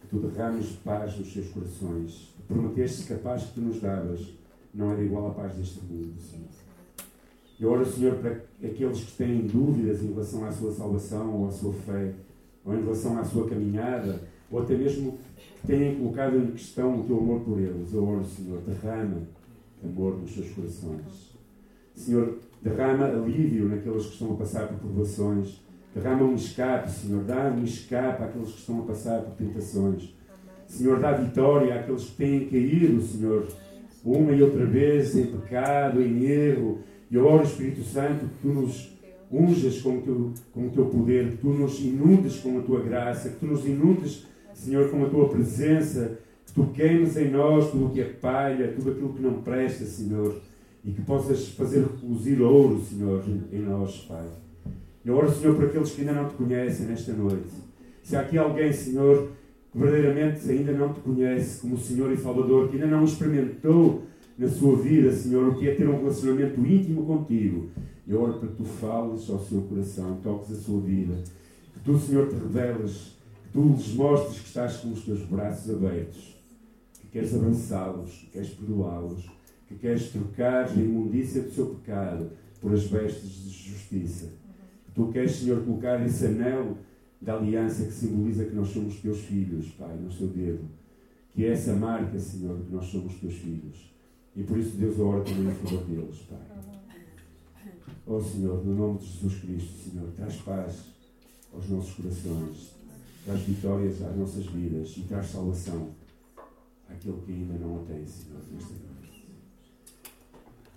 [0.00, 2.34] Que tu derrames paz nos seus corações.
[2.48, 4.34] Prometeste que a paz que tu nos davas
[4.74, 6.65] não era igual à paz deste mundo, Senhor.
[7.58, 11.50] Eu oro, Senhor, para aqueles que têm dúvidas em relação à sua salvação ou à
[11.50, 12.12] sua fé,
[12.64, 15.18] ou em relação à sua caminhada, ou até mesmo
[15.60, 17.92] que tenham colocado em questão o teu amor por eles.
[17.92, 19.22] Eu oro, Senhor, derrama
[19.82, 21.36] amor nos seus corações.
[21.94, 25.62] Senhor, derrama alívio naqueles que estão a passar por provações.
[25.94, 27.24] Derrama um escape, Senhor.
[27.24, 30.14] Dá um escape àqueles que estão a passar por tentações.
[30.66, 33.46] Senhor, dá vitória àqueles que têm caído, Senhor,
[34.04, 36.80] uma e outra vez em pecado, em erro.
[37.10, 38.96] E eu oro, Espírito Santo, que tu nos
[39.30, 42.80] unjas com o, teu, com o teu poder, que tu nos inundes com a tua
[42.80, 47.70] graça, que tu nos inundes, Senhor, com a tua presença, que tu queimes em nós
[47.70, 50.40] tudo o que é palha, tudo aquilo que não presta, Senhor,
[50.84, 54.26] e que possas fazer reluzir ouro, Senhor, em nós, Pai.
[55.04, 57.50] Eu oro, Senhor, por aqueles que ainda não te conhecem nesta noite.
[58.02, 59.30] Se há aqui alguém, Senhor,
[59.72, 64.02] que verdadeiramente ainda não te conhece como Senhor e Salvador, que ainda não experimentou
[64.38, 67.70] na sua vida, Senhor, o que é ter um relacionamento íntimo contigo.
[68.06, 71.14] Eu oro para que tu fales ao seu coração, toques a sua vida,
[71.72, 75.74] que tu, Senhor, te reveles, que tu lhes mostres que estás com os teus braços
[75.74, 76.36] abertos,
[77.00, 79.28] que queres avançá-los, que queres perdoá-los,
[79.66, 82.30] que queres trocar a imundícia do seu pecado
[82.60, 84.26] por as vestes de justiça.
[84.86, 86.76] Que tu queres, Senhor, colocar esse anel
[87.20, 90.64] da aliança que simboliza que nós somos teus filhos, Pai, no seu dedo.
[91.32, 93.95] Que é essa marca, Senhor, que nós somos teus filhos.
[94.36, 96.38] E por isso, Deus, ora também a favor deles, Pai.
[98.06, 100.84] Oh Senhor, no nome de Jesus Cristo, Senhor, traz paz
[101.52, 102.70] aos nossos corações,
[103.24, 105.90] traz vitórias às nossas vidas e traz salvação
[106.88, 109.26] àquele que ainda não a tem, Senhor, nesta noite.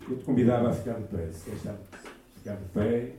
[0.09, 1.61] Eu te convidava a ficar de pé, se queres
[2.35, 3.15] ficar de pé,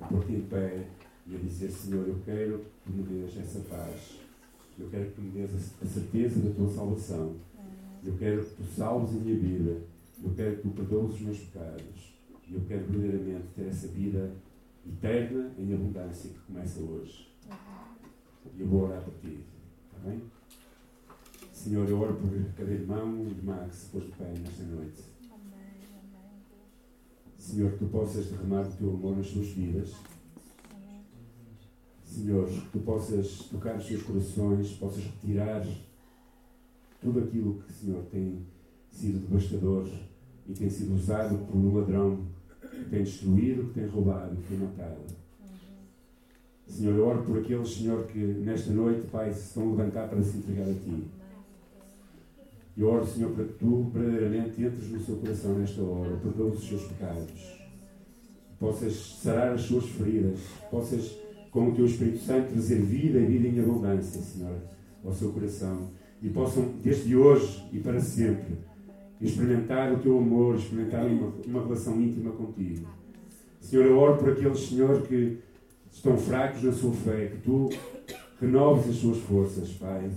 [0.00, 0.86] a pôr-te em pé
[1.26, 4.18] e a dizer: Senhor, eu quero que me dês essa paz,
[4.78, 5.50] eu quero que me dês
[5.82, 7.36] a certeza da tua salvação,
[8.08, 9.82] eu quero que tu salves a minha vida,
[10.24, 12.14] eu quero que tu perdoes os meus pecados,
[12.48, 14.32] e eu quero verdadeiramente ter essa vida
[14.86, 17.28] eterna em abundância que começa hoje.
[18.56, 19.40] E eu vou orar por ti,
[19.86, 20.22] está bem?
[21.52, 25.02] Senhor, eu oro por cada irmão e irmã que se pôs de pé nesta noite.
[27.36, 29.94] Senhor, que tu possas derramar o teu amor nas suas vidas.
[32.04, 35.66] Senhor, que tu possas tocar os seus corações, possas retirar
[37.00, 38.46] tudo aquilo que, Senhor, tem
[38.90, 39.88] sido devastador
[40.48, 42.26] e tem sido usado por um ladrão
[42.60, 45.18] que tem destruído, que tem roubado, que tem matado.
[46.66, 50.22] Senhor, eu oro por aqueles, Senhor, que nesta noite, Pai, se estão a levantar para
[50.22, 51.04] se entregar a Ti.
[52.76, 56.68] E oro, Senhor, para que tu verdadeiramente entres no seu coração nesta hora, perdoes os
[56.68, 57.58] seus pecados,
[58.60, 60.38] possas sarar as suas feridas,
[60.70, 61.18] possas,
[61.50, 64.56] com o teu Espírito Santo, trazer vida e vida em abundância, Senhor,
[65.04, 65.88] ao seu coração.
[66.22, 68.56] E possam, desde hoje e para sempre,
[69.20, 72.86] experimentar o teu amor, experimentar uma, uma relação íntima contigo.
[73.60, 75.38] Senhor, eu oro por aqueles, Senhor, que
[75.90, 77.68] estão fracos na sua fé, que tu
[78.40, 80.08] renoves as suas forças, Pai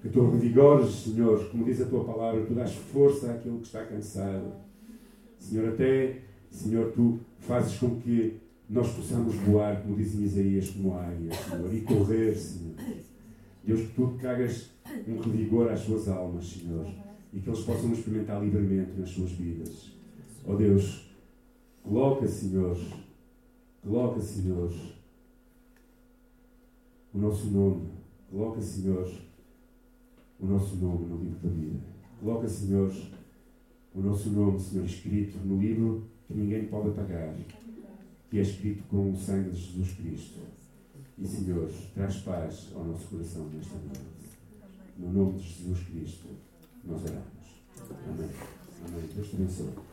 [0.00, 3.84] que tu revigores, Senhor, como diz a tua palavra, tu dás força àquele que está
[3.84, 4.52] cansado.
[5.38, 8.38] Senhor, até, Senhor, tu fazes com que
[8.68, 12.74] nós possamos voar, como diz em Isaías, como águia, Senhor, e correr, Senhor.
[13.64, 14.70] Deus, que tu tragas
[15.06, 16.86] um revigor às suas almas, Senhor,
[17.32, 19.92] e que eles possam experimentar livremente nas suas vidas.
[20.46, 21.10] Oh Deus,
[21.82, 22.76] coloca, Senhor,
[23.82, 24.72] coloca, Senhor,
[27.12, 27.88] o nosso nome,
[28.30, 29.10] coloca, Senhor,
[30.38, 31.80] o nosso nome no livro da vida.
[32.20, 32.92] Coloca, Senhor,
[33.94, 37.34] o nosso nome, Senhor, escrito no livro que ninguém pode apagar,
[38.30, 40.38] que é escrito com o sangue de Jesus Cristo.
[41.20, 44.00] E, Senhor, traz paz ao nosso coração nesta noite.
[44.96, 46.28] No nome de Jesus Cristo,
[46.84, 47.24] nós oramos.
[48.08, 48.30] Amém.
[48.86, 49.08] Amém.
[49.14, 49.89] Deus te abençoe.